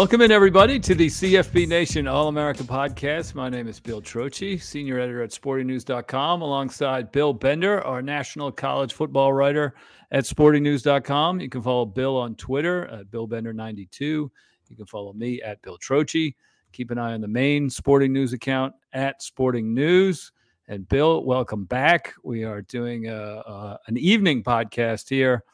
Welcome 0.00 0.22
in, 0.22 0.32
everybody, 0.32 0.80
to 0.80 0.94
the 0.94 1.08
CFB 1.08 1.68
Nation 1.68 2.08
All 2.08 2.28
America 2.28 2.62
podcast. 2.62 3.34
My 3.34 3.50
name 3.50 3.68
is 3.68 3.78
Bill 3.78 4.00
Trocchi, 4.00 4.58
senior 4.58 4.98
editor 4.98 5.22
at 5.22 5.28
sportingnews.com, 5.28 6.40
alongside 6.40 7.12
Bill 7.12 7.34
Bender, 7.34 7.84
our 7.84 8.00
national 8.00 8.50
college 8.50 8.94
football 8.94 9.34
writer 9.34 9.74
at 10.10 10.24
sportingnews.com. 10.24 11.40
You 11.40 11.50
can 11.50 11.60
follow 11.60 11.84
Bill 11.84 12.16
on 12.16 12.34
Twitter 12.36 12.86
at 12.86 13.10
BillBender92. 13.10 13.90
You 14.00 14.30
can 14.74 14.86
follow 14.86 15.12
me 15.12 15.42
at 15.42 15.60
Bill 15.60 15.76
Trocchi. 15.76 16.34
Keep 16.72 16.92
an 16.92 16.96
eye 16.96 17.12
on 17.12 17.20
the 17.20 17.28
main 17.28 17.68
Sporting 17.68 18.14
News 18.14 18.32
account 18.32 18.72
at 18.94 19.22
Sporting 19.22 19.74
News. 19.74 20.32
And 20.66 20.88
Bill, 20.88 21.22
welcome 21.24 21.66
back. 21.66 22.14
We 22.24 22.44
are 22.44 22.62
doing 22.62 23.08
a, 23.08 23.18
a, 23.18 23.78
an 23.86 23.98
evening 23.98 24.44
podcast 24.44 25.10
here 25.10 25.44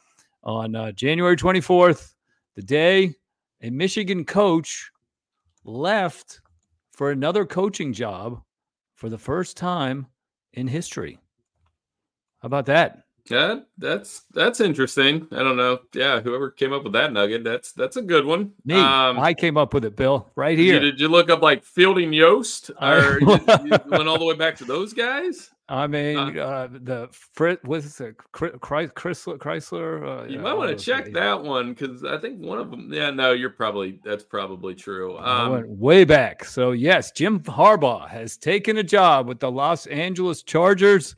on 0.41 0.73
uh, 0.73 0.93
January 0.93 1.35
24th, 1.35 2.13
the 2.55 2.61
day 2.61 3.13
a 3.61 3.69
Michigan 3.69 4.25
coach 4.25 4.91
left 5.63 6.41
for 6.91 7.11
another 7.11 7.45
coaching 7.45 7.93
job 7.93 8.41
for 8.95 9.09
the 9.09 9.17
first 9.17 9.57
time 9.57 10.07
in 10.53 10.67
history. 10.67 11.19
How 12.39 12.47
about 12.47 12.65
that? 12.67 13.03
Yeah, 13.29 13.59
that's 13.77 14.21
that's 14.33 14.61
interesting. 14.61 15.27
I 15.31 15.43
don't 15.43 15.57
know. 15.57 15.79
Yeah, 15.93 16.21
whoever 16.21 16.49
came 16.49 16.71
up 16.71 16.83
with 16.83 16.93
that 16.93 17.11
nugget, 17.11 17.43
that's 17.43 17.73
that's 17.73 17.97
a 17.97 18.01
good 18.01 18.25
one. 18.25 18.53
Me, 18.63 18.75
um, 18.75 19.19
I 19.19 19.33
came 19.33 19.57
up 19.57 19.73
with 19.73 19.83
it, 19.83 19.95
Bill, 19.95 20.29
right 20.35 20.57
here. 20.57 20.79
Did 20.79 20.83
you, 20.83 20.91
did 20.91 21.01
you 21.01 21.07
look 21.09 21.29
up 21.29 21.41
like 21.41 21.65
Fielding 21.65 22.13
Yost, 22.13 22.71
or 22.81 23.19
you, 23.21 23.39
you 23.65 23.79
went 23.87 24.07
all 24.07 24.17
the 24.17 24.25
way 24.25 24.35
back 24.35 24.55
to 24.57 24.65
those 24.65 24.93
guys? 24.93 25.51
I 25.69 25.85
mean, 25.87 26.17
uh, 26.17 26.41
uh, 26.41 26.67
the 26.71 27.09
Frit 27.11 27.59
what's 27.65 27.99
it, 27.99 28.15
Crisler? 28.31 29.37
Crisler. 29.37 30.21
Uh, 30.21 30.25
you 30.25 30.35
yeah, 30.35 30.41
might 30.41 30.53
want 30.53 30.77
to 30.77 30.83
check 30.83 31.11
that 31.11 31.43
one 31.43 31.73
because 31.73 32.05
I 32.05 32.17
think 32.17 32.39
one 32.39 32.57
of 32.57 32.71
them. 32.71 32.89
Yeah, 32.91 33.09
no, 33.09 33.33
you're 33.33 33.49
probably 33.49 33.99
that's 34.03 34.23
probably 34.23 34.75
true. 34.75 35.17
Um, 35.17 35.23
I 35.25 35.49
went 35.49 35.67
way 35.67 36.05
back. 36.05 36.45
So 36.45 36.71
yes, 36.71 37.11
Jim 37.11 37.41
Harbaugh 37.41 38.07
has 38.07 38.37
taken 38.37 38.77
a 38.77 38.83
job 38.83 39.27
with 39.27 39.39
the 39.41 39.51
Los 39.51 39.87
Angeles 39.87 40.41
Chargers. 40.41 41.15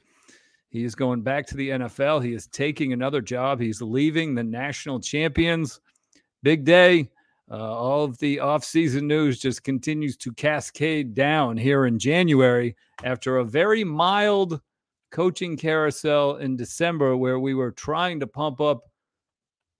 He 0.69 0.83
is 0.83 0.95
going 0.95 1.21
back 1.21 1.45
to 1.47 1.57
the 1.57 1.69
NFL. 1.69 2.23
He 2.23 2.33
is 2.33 2.47
taking 2.47 2.91
another 2.93 3.21
job. 3.21 3.59
He's 3.59 3.81
leaving 3.81 4.33
the 4.33 4.43
national 4.43 4.99
champions. 4.99 5.79
Big 6.41 6.63
day. 6.63 7.09
Uh, 7.51 7.55
all 7.55 8.03
of 8.03 8.17
the 8.19 8.37
offseason 8.37 9.03
news 9.03 9.39
just 9.39 9.63
continues 9.63 10.15
to 10.17 10.31
cascade 10.33 11.15
down 11.15 11.57
here 11.57 11.85
in 11.85 11.97
January 11.97 12.75
after 13.03 13.37
a 13.37 13.45
very 13.45 13.83
mild 13.83 14.61
coaching 15.11 15.57
carousel 15.57 16.35
in 16.37 16.55
December 16.55 17.17
where 17.17 17.39
we 17.39 17.55
were 17.55 17.71
trying 17.71 18.19
to 18.19 18.27
pump 18.27 18.61
up 18.61 18.83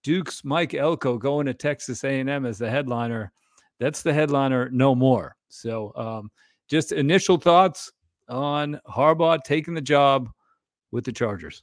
Duke's 0.02 0.44
Mike 0.44 0.74
Elko 0.74 1.18
going 1.18 1.46
to 1.46 1.54
Texas 1.54 2.02
A&M 2.02 2.44
as 2.44 2.58
the 2.58 2.70
headliner. 2.70 3.30
That's 3.78 4.02
the 4.02 4.12
headliner 4.12 4.68
no 4.70 4.94
more. 4.94 5.36
So 5.48 5.92
um, 5.94 6.30
just 6.68 6.90
initial 6.90 7.36
thoughts 7.36 7.92
on 8.28 8.80
Harbaugh 8.88 9.42
taking 9.44 9.74
the 9.74 9.80
job 9.80 10.28
with 10.90 11.04
the 11.04 11.12
Chargers. 11.12 11.62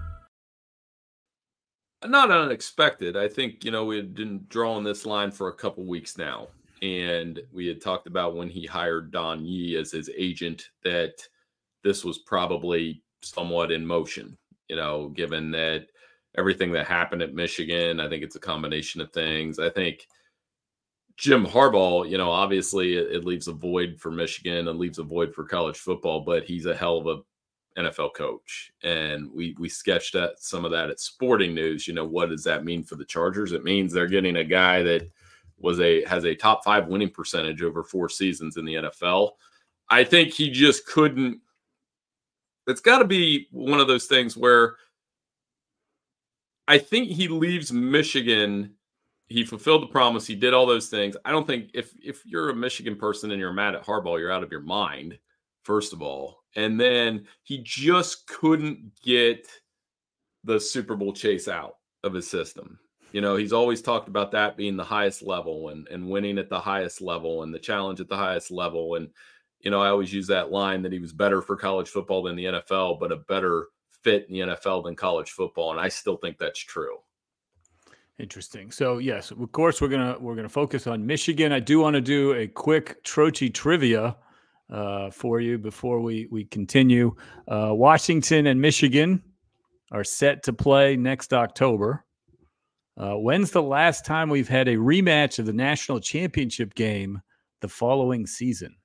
not 2.05 2.31
unexpected. 2.31 3.15
I 3.17 3.27
think 3.27 3.63
you 3.63 3.71
know 3.71 3.85
we 3.85 3.97
had 3.97 4.13
been 4.13 4.45
drawing 4.49 4.83
this 4.83 5.05
line 5.05 5.31
for 5.31 5.49
a 5.49 5.53
couple 5.55 5.85
weeks 5.85 6.17
now. 6.17 6.47
and 6.81 7.39
we 7.53 7.67
had 7.67 7.81
talked 7.81 8.07
about 8.07 8.35
when 8.35 8.49
he 8.49 8.65
hired 8.65 9.11
Don 9.11 9.45
Yee 9.45 9.77
as 9.77 9.91
his 9.91 10.09
agent 10.17 10.69
that 10.83 11.13
this 11.83 12.03
was 12.03 12.19
probably 12.19 13.03
somewhat 13.21 13.71
in 13.71 13.85
motion, 13.85 14.37
you 14.67 14.75
know, 14.75 15.09
given 15.09 15.51
that 15.51 15.87
everything 16.37 16.71
that 16.71 16.87
happened 16.87 17.21
at 17.21 17.33
Michigan. 17.33 17.99
I 17.99 18.09
think 18.09 18.23
it's 18.23 18.35
a 18.35 18.39
combination 18.39 19.01
of 19.01 19.11
things. 19.11 19.59
I 19.59 19.69
think 19.69 20.07
Jim 21.17 21.45
Harbaugh, 21.45 22.09
you 22.09 22.17
know, 22.17 22.31
obviously 22.31 22.95
it, 22.95 23.11
it 23.11 23.25
leaves 23.25 23.47
a 23.47 23.53
void 23.53 23.97
for 23.99 24.11
Michigan 24.11 24.67
and 24.67 24.79
leaves 24.79 24.97
a 24.97 25.03
void 25.03 25.33
for 25.35 25.43
college 25.43 25.77
football, 25.77 26.21
but 26.21 26.45
he's 26.45 26.65
a 26.65 26.75
hell 26.75 26.97
of 26.97 27.07
a 27.07 27.21
NFL 27.77 28.13
coach. 28.15 28.71
And 28.83 29.31
we 29.31 29.55
we 29.59 29.69
sketched 29.69 30.15
at 30.15 30.39
some 30.39 30.65
of 30.65 30.71
that 30.71 30.89
at 30.89 30.99
Sporting 30.99 31.53
News. 31.53 31.87
You 31.87 31.93
know, 31.93 32.05
what 32.05 32.29
does 32.29 32.43
that 32.43 32.65
mean 32.65 32.83
for 32.83 32.95
the 32.95 33.05
Chargers? 33.05 33.51
It 33.51 33.63
means 33.63 33.93
they're 33.93 34.07
getting 34.07 34.37
a 34.37 34.43
guy 34.43 34.83
that 34.83 35.09
was 35.57 35.79
a 35.79 36.03
has 36.05 36.25
a 36.25 36.35
top 36.35 36.63
five 36.63 36.87
winning 36.87 37.09
percentage 37.09 37.61
over 37.61 37.83
four 37.83 38.09
seasons 38.09 38.57
in 38.57 38.65
the 38.65 38.75
NFL. 38.75 39.31
I 39.89 40.03
think 40.03 40.33
he 40.33 40.49
just 40.49 40.85
couldn't. 40.85 41.39
It's 42.67 42.81
got 42.81 42.99
to 42.99 43.05
be 43.05 43.47
one 43.51 43.79
of 43.79 43.87
those 43.87 44.05
things 44.05 44.37
where 44.37 44.75
I 46.67 46.77
think 46.77 47.09
he 47.09 47.27
leaves 47.27 47.71
Michigan. 47.71 48.75
He 49.27 49.43
fulfilled 49.43 49.83
the 49.83 49.87
promise. 49.87 50.27
He 50.27 50.35
did 50.35 50.53
all 50.53 50.65
those 50.65 50.89
things. 50.89 51.15
I 51.25 51.31
don't 51.31 51.47
think 51.47 51.71
if 51.73 51.93
if 52.03 52.25
you're 52.25 52.49
a 52.49 52.55
Michigan 52.55 52.95
person 52.95 53.31
and 53.31 53.39
you're 53.39 53.53
mad 53.53 53.75
at 53.75 53.85
Harbaugh, 53.85 54.19
you're 54.19 54.31
out 54.31 54.43
of 54.43 54.51
your 54.51 54.61
mind. 54.61 55.17
First 55.63 55.93
of 55.93 56.01
all, 56.01 56.40
and 56.55 56.79
then 56.79 57.25
he 57.43 57.61
just 57.63 58.27
couldn't 58.27 58.91
get 59.03 59.47
the 60.43 60.59
Super 60.59 60.95
Bowl 60.95 61.13
chase 61.13 61.47
out 61.47 61.75
of 62.03 62.13
his 62.13 62.29
system. 62.29 62.79
You 63.11 63.21
know, 63.21 63.35
he's 63.35 63.53
always 63.53 63.81
talked 63.81 64.07
about 64.07 64.31
that 64.31 64.57
being 64.57 64.77
the 64.77 64.83
highest 64.83 65.21
level 65.21 65.69
and 65.69 65.87
and 65.89 66.09
winning 66.09 66.37
at 66.37 66.49
the 66.49 66.59
highest 66.59 67.01
level 67.01 67.43
and 67.43 67.53
the 67.53 67.59
challenge 67.59 67.99
at 67.99 68.07
the 68.07 68.17
highest 68.17 68.51
level. 68.51 68.95
And 68.95 69.09
you 69.59 69.69
know, 69.69 69.81
I 69.81 69.89
always 69.89 70.13
use 70.13 70.27
that 70.27 70.51
line 70.51 70.81
that 70.81 70.91
he 70.91 70.99
was 70.99 71.13
better 71.13 71.41
for 71.41 71.55
college 71.55 71.89
football 71.89 72.23
than 72.23 72.35
the 72.35 72.45
NFL, 72.45 72.99
but 72.99 73.11
a 73.11 73.17
better 73.17 73.67
fit 74.01 74.27
in 74.27 74.33
the 74.33 74.55
NFL 74.55 74.85
than 74.85 74.95
college 74.95 75.31
football. 75.31 75.71
And 75.71 75.79
I 75.79 75.89
still 75.89 76.17
think 76.17 76.37
that's 76.37 76.59
true. 76.59 76.97
Interesting. 78.17 78.71
So 78.71 78.97
yes, 78.97 79.31
of 79.31 79.51
course 79.51 79.81
we're 79.81 79.87
gonna 79.87 80.17
we're 80.19 80.35
gonna 80.35 80.49
focus 80.49 80.87
on 80.87 81.05
Michigan. 81.05 81.51
I 81.51 81.59
do 81.59 81.79
want 81.79 81.95
to 81.95 82.01
do 82.01 82.33
a 82.33 82.47
quick 82.47 83.03
Trocchi 83.03 83.53
trivia 83.53 84.15
uh, 84.71 85.11
for 85.11 85.39
you 85.39 85.57
before 85.57 85.99
we 85.99 86.27
we 86.31 86.45
continue. 86.45 87.15
Uh, 87.47 87.69
Washington 87.71 88.47
and 88.47 88.61
Michigan 88.61 89.21
are 89.91 90.03
set 90.03 90.43
to 90.43 90.53
play 90.53 90.95
next 90.95 91.33
October. 91.33 92.05
Uh, 92.97 93.15
when's 93.15 93.51
the 93.51 93.61
last 93.61 94.05
time 94.05 94.29
we've 94.29 94.47
had 94.47 94.67
a 94.67 94.75
rematch 94.75 95.39
of 95.39 95.45
the 95.45 95.53
national 95.53 95.99
championship 95.99 96.73
game 96.75 97.21
the 97.61 97.67
following 97.67 98.25
season? 98.25 98.75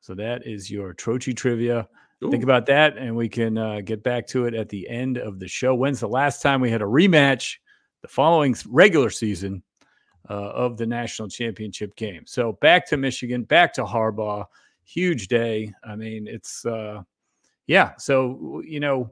So 0.00 0.14
that 0.14 0.46
is 0.46 0.70
your 0.70 0.94
Trocchi 0.94 1.36
trivia. 1.36 1.88
Ooh. 2.22 2.30
Think 2.30 2.44
about 2.44 2.66
that, 2.66 2.96
and 2.98 3.16
we 3.16 3.28
can 3.28 3.56
uh, 3.56 3.80
get 3.82 4.02
back 4.02 4.26
to 4.28 4.46
it 4.46 4.54
at 4.54 4.68
the 4.68 4.88
end 4.88 5.18
of 5.18 5.38
the 5.38 5.48
show. 5.48 5.74
When's 5.74 6.00
the 6.00 6.08
last 6.08 6.42
time 6.42 6.60
we 6.60 6.70
had 6.70 6.82
a 6.82 6.86
rematch 6.86 7.56
the 8.02 8.08
following 8.08 8.54
regular 8.68 9.10
season 9.10 9.62
uh, 10.28 10.32
of 10.32 10.76
the 10.76 10.86
national 10.86 11.28
championship 11.28 11.96
game? 11.96 12.22
So 12.26 12.52
back 12.60 12.86
to 12.88 12.96
Michigan, 12.96 13.44
back 13.44 13.72
to 13.74 13.84
Harbaugh. 13.84 14.44
Huge 14.84 15.28
day. 15.28 15.72
I 15.84 15.96
mean, 15.96 16.26
it's 16.26 16.64
uh, 16.66 17.02
yeah. 17.66 17.92
So 17.98 18.62
you 18.66 18.80
know, 18.80 19.10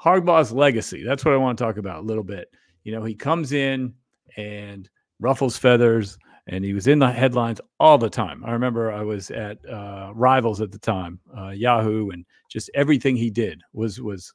Harbaugh's 0.00 0.52
legacy. 0.52 1.04
That's 1.04 1.24
what 1.24 1.34
I 1.34 1.38
want 1.38 1.58
to 1.58 1.64
talk 1.64 1.76
about 1.76 2.00
a 2.00 2.06
little 2.06 2.24
bit. 2.24 2.48
You 2.84 2.92
know, 2.92 3.04
he 3.04 3.14
comes 3.14 3.52
in 3.52 3.94
and 4.36 4.88
ruffles 5.20 5.56
feathers 5.56 6.18
and 6.48 6.64
he 6.64 6.72
was 6.72 6.86
in 6.86 6.98
the 6.98 7.10
headlines 7.10 7.60
all 7.78 7.98
the 7.98 8.08
time. 8.08 8.42
I 8.44 8.52
remember 8.52 8.90
I 8.90 9.02
was 9.02 9.30
at 9.30 9.58
uh, 9.68 10.12
Rivals 10.14 10.60
at 10.60 10.72
the 10.72 10.78
time, 10.78 11.20
uh, 11.36 11.50
Yahoo, 11.50 12.10
and 12.10 12.24
just 12.48 12.70
everything 12.74 13.16
he 13.16 13.30
did 13.30 13.60
was 13.72 14.00
was 14.00 14.32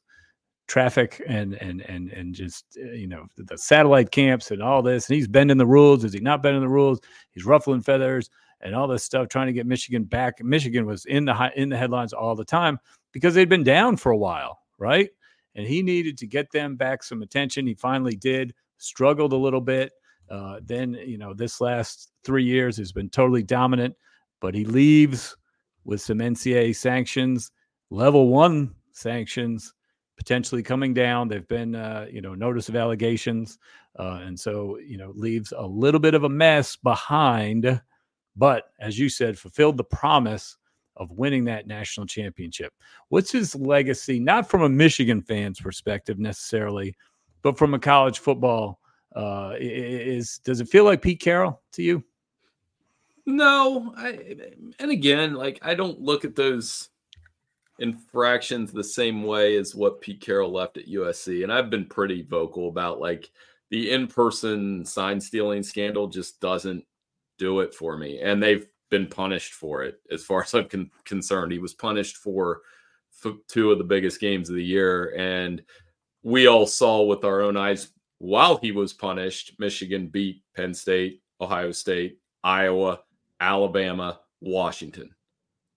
traffic 0.66 1.22
and 1.26 1.54
and 1.54 1.82
and 1.82 2.10
and 2.10 2.34
just 2.34 2.78
uh, 2.82 2.92
you 2.92 3.06
know 3.06 3.26
the 3.36 3.58
satellite 3.58 4.12
camps 4.12 4.50
and 4.52 4.62
all 4.62 4.80
this. 4.80 5.08
And 5.08 5.16
he's 5.16 5.28
bending 5.28 5.58
the 5.58 5.66
rules. 5.66 6.04
Is 6.04 6.12
he 6.12 6.20
not 6.20 6.42
bending 6.42 6.62
the 6.62 6.68
rules? 6.68 7.00
He's 7.32 7.44
ruffling 7.44 7.82
feathers 7.82 8.30
and 8.60 8.74
all 8.74 8.88
this 8.88 9.04
stuff, 9.04 9.28
trying 9.28 9.46
to 9.46 9.52
get 9.52 9.66
Michigan 9.66 10.04
back. 10.04 10.42
Michigan 10.42 10.86
was 10.86 11.04
in 11.04 11.24
the 11.24 11.34
high, 11.34 11.52
in 11.56 11.68
the 11.68 11.76
headlines 11.76 12.12
all 12.12 12.34
the 12.34 12.44
time 12.44 12.78
because 13.12 13.34
they'd 13.34 13.48
been 13.48 13.64
down 13.64 13.96
for 13.96 14.12
a 14.12 14.16
while, 14.16 14.60
right? 14.78 15.10
And 15.54 15.66
he 15.66 15.82
needed 15.82 16.18
to 16.18 16.26
get 16.26 16.50
them 16.52 16.76
back 16.76 17.02
some 17.02 17.22
attention. 17.22 17.66
He 17.66 17.74
finally 17.74 18.16
did. 18.16 18.54
Struggled 18.78 19.32
a 19.32 19.36
little 19.36 19.60
bit 19.60 19.92
uh, 20.30 20.60
then, 20.64 20.94
you 20.94 21.18
know, 21.18 21.34
this 21.34 21.60
last 21.60 22.12
three 22.24 22.44
years 22.44 22.76
has 22.76 22.92
been 22.92 23.10
totally 23.10 23.42
dominant, 23.42 23.94
but 24.40 24.54
he 24.54 24.64
leaves 24.64 25.36
with 25.84 26.00
some 26.00 26.18
NCAA 26.18 26.74
sanctions, 26.76 27.50
level 27.90 28.28
one 28.28 28.74
sanctions 28.92 29.74
potentially 30.16 30.62
coming 30.62 30.94
down. 30.94 31.28
They've 31.28 31.46
been, 31.46 31.74
uh, 31.74 32.06
you 32.10 32.20
know, 32.20 32.34
notice 32.34 32.68
of 32.68 32.76
allegations. 32.76 33.58
Uh, 33.98 34.20
and 34.22 34.38
so, 34.38 34.78
you 34.78 34.96
know, 34.96 35.12
leaves 35.14 35.52
a 35.56 35.66
little 35.66 36.00
bit 36.00 36.14
of 36.14 36.24
a 36.24 36.28
mess 36.28 36.76
behind. 36.76 37.80
But 38.36 38.70
as 38.80 38.98
you 38.98 39.08
said, 39.08 39.38
fulfilled 39.38 39.76
the 39.76 39.84
promise 39.84 40.56
of 40.96 41.10
winning 41.10 41.44
that 41.44 41.66
national 41.66 42.06
championship. 42.06 42.72
What's 43.08 43.32
his 43.32 43.54
legacy, 43.54 44.20
not 44.20 44.48
from 44.48 44.62
a 44.62 44.68
Michigan 44.68 45.22
fan's 45.22 45.60
perspective 45.60 46.18
necessarily, 46.18 46.96
but 47.42 47.58
from 47.58 47.74
a 47.74 47.78
college 47.78 48.18
football 48.20 48.80
uh, 49.14 49.54
is 49.58 50.38
does 50.44 50.60
it 50.60 50.68
feel 50.68 50.84
like 50.84 51.02
Pete 51.02 51.20
Carroll 51.20 51.62
to 51.72 51.82
you? 51.82 52.02
No, 53.26 53.94
I 53.96 54.36
and 54.78 54.90
again, 54.90 55.34
like 55.34 55.58
I 55.62 55.74
don't 55.74 56.00
look 56.00 56.24
at 56.24 56.36
those 56.36 56.90
infractions 57.78 58.72
the 58.72 58.84
same 58.84 59.22
way 59.22 59.56
as 59.56 59.74
what 59.74 60.00
Pete 60.00 60.20
Carroll 60.20 60.52
left 60.52 60.76
at 60.76 60.88
USC, 60.88 61.42
and 61.42 61.52
I've 61.52 61.70
been 61.70 61.86
pretty 61.86 62.22
vocal 62.22 62.68
about 62.68 63.00
like 63.00 63.30
the 63.70 63.90
in-person 63.90 64.84
sign 64.84 65.20
stealing 65.20 65.62
scandal 65.62 66.06
just 66.06 66.40
doesn't 66.40 66.84
do 67.38 67.60
it 67.60 67.74
for 67.74 67.96
me, 67.96 68.20
and 68.20 68.42
they've 68.42 68.66
been 68.90 69.06
punished 69.06 69.54
for 69.54 69.82
it 69.82 70.00
as 70.10 70.24
far 70.24 70.42
as 70.44 70.54
I'm 70.54 70.68
con- 70.68 70.90
concerned. 71.04 71.52
He 71.52 71.58
was 71.58 71.74
punished 71.74 72.16
for 72.16 72.62
f- 73.24 73.34
two 73.48 73.70
of 73.70 73.78
the 73.78 73.84
biggest 73.84 74.20
games 74.20 74.48
of 74.48 74.56
the 74.56 74.64
year, 74.64 75.14
and 75.16 75.62
we 76.22 76.46
all 76.46 76.66
saw 76.66 77.02
with 77.02 77.24
our 77.24 77.42
own 77.42 77.56
eyes 77.56 77.90
while 78.18 78.56
he 78.56 78.72
was 78.72 78.92
punished, 78.92 79.52
Michigan 79.58 80.08
beat 80.08 80.42
Penn 80.56 80.72
State, 80.72 81.20
Ohio 81.40 81.72
State, 81.72 82.18
Iowa, 82.42 83.00
Alabama, 83.40 84.20
Washington. 84.40 85.14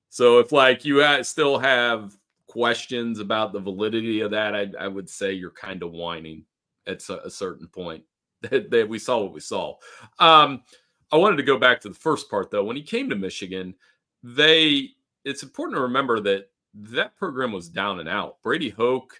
So 0.09 0.39
if 0.39 0.51
like 0.51 0.85
you 0.85 1.03
still 1.23 1.59
have 1.59 2.17
questions 2.47 3.19
about 3.19 3.51
the 3.51 3.59
validity 3.59 4.21
of 4.21 4.31
that, 4.31 4.55
I, 4.55 4.67
I 4.79 4.87
would 4.87 5.09
say 5.09 5.33
you're 5.33 5.51
kind 5.51 5.83
of 5.83 5.91
whining 5.91 6.45
at 6.85 7.03
a, 7.09 7.29
certain 7.29 7.67
point 7.67 8.03
that, 8.41 8.71
that, 8.71 8.87
we 8.87 8.99
saw 8.99 9.21
what 9.21 9.33
we 9.33 9.41
saw. 9.41 9.75
Um, 10.19 10.63
I 11.11 11.17
wanted 11.17 11.37
to 11.37 11.43
go 11.43 11.57
back 11.57 11.79
to 11.81 11.89
the 11.89 11.95
first 11.95 12.29
part 12.29 12.51
though. 12.51 12.63
When 12.63 12.75
he 12.75 12.83
came 12.83 13.09
to 13.09 13.15
Michigan, 13.15 13.75
they 14.23 14.89
it's 15.25 15.43
important 15.43 15.77
to 15.77 15.81
remember 15.81 16.19
that 16.21 16.49
that 16.73 17.15
program 17.15 17.51
was 17.51 17.69
down 17.69 17.99
and 17.99 18.09
out. 18.09 18.41
Brady 18.43 18.69
Hoke 18.69 19.19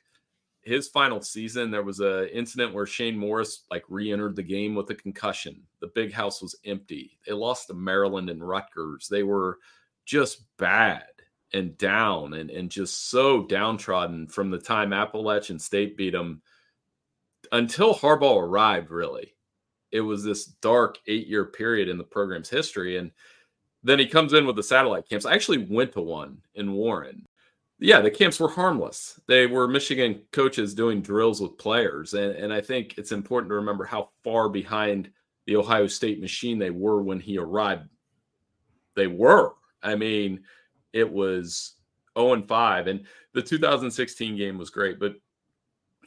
his 0.67 0.89
final 0.89 1.22
season, 1.22 1.72
there 1.72 1.84
was 1.84 2.01
a 2.01 2.36
incident 2.36 2.74
where 2.74 2.86
Shane 2.86 3.17
Morris 3.17 3.63
like 3.72 3.86
re-entered 3.88 4.36
the 4.36 4.44
game 4.44 4.75
with 4.75 4.89
a 4.89 4.96
concussion. 4.96 5.62
The 5.79 5.88
big 5.88 6.12
house 6.12 6.41
was 6.41 6.58
empty. 6.65 7.17
They 7.25 7.32
lost 7.32 7.67
to 7.67 7.74
Maryland 7.74 8.29
and 8.29 8.46
Rutgers. 8.46 9.08
They 9.08 9.24
were 9.24 9.60
just 10.06 10.41
bad 10.58 11.06
and 11.53 11.77
down 11.77 12.34
and, 12.34 12.50
and 12.50 12.70
just 12.70 13.10
so 13.10 13.46
downtrodden 13.46 14.27
from 14.27 14.51
the 14.51 14.60
time 14.60 14.91
Appalachian 14.91 15.58
State 15.58 15.96
beat 15.96 16.12
them 16.12 16.41
until 17.53 17.96
Harbaugh 17.96 18.41
arrived, 18.41 18.91
really. 18.91 19.34
It 19.91 20.01
was 20.01 20.24
this 20.24 20.46
dark 20.46 20.98
eight-year 21.08 21.46
period 21.46 21.89
in 21.89 21.98
the 21.98 22.03
program's 22.03 22.50
history. 22.50 22.98
And 22.98 23.12
then 23.84 24.00
he 24.00 24.06
comes 24.06 24.34
in 24.34 24.46
with 24.46 24.56
the 24.56 24.63
satellite 24.63 25.08
camps. 25.08 25.25
I 25.25 25.34
actually 25.34 25.60
went 25.60 25.94
to 25.94 26.01
one 26.01 26.39
in 26.56 26.74
Warren 26.74 27.25
yeah, 27.79 28.01
the 28.01 28.12
camps 28.12 28.39
were 28.39 28.50
harmless. 28.50 29.20
They 29.27 29.46
were 29.46 29.67
Michigan 29.67 30.24
coaches 30.32 30.74
doing 30.74 31.01
drills 31.01 31.41
with 31.41 31.58
players. 31.58 32.15
And, 32.15 32.32
and 32.36 32.51
I 32.51 32.60
think 32.60 32.98
it's 32.98 33.12
important 33.12 33.51
to 33.51 33.56
remember 33.56 33.86
how 33.86 34.10
far 34.24 34.50
behind 34.50 35.12
the 35.46 35.56
Ohio 35.56 35.88
State 35.88 36.20
machine 36.20 36.58
they 36.58 36.72
were 36.72 37.01
when 37.03 37.20
he 37.20 37.38
arrived. 37.38 37.88
They 38.96 39.08
were. 39.08 39.53
I 39.84 39.96
mean, 39.96 40.44
it 40.91 41.10
was 41.10 41.75
0 42.17 42.34
and 42.34 42.48
5. 42.48 42.88
And 42.88 43.06
the 43.34 43.44
2016 43.44 44.36
game 44.36 44.58
was 44.58 44.72
great, 44.72 45.00
but 45.00 45.15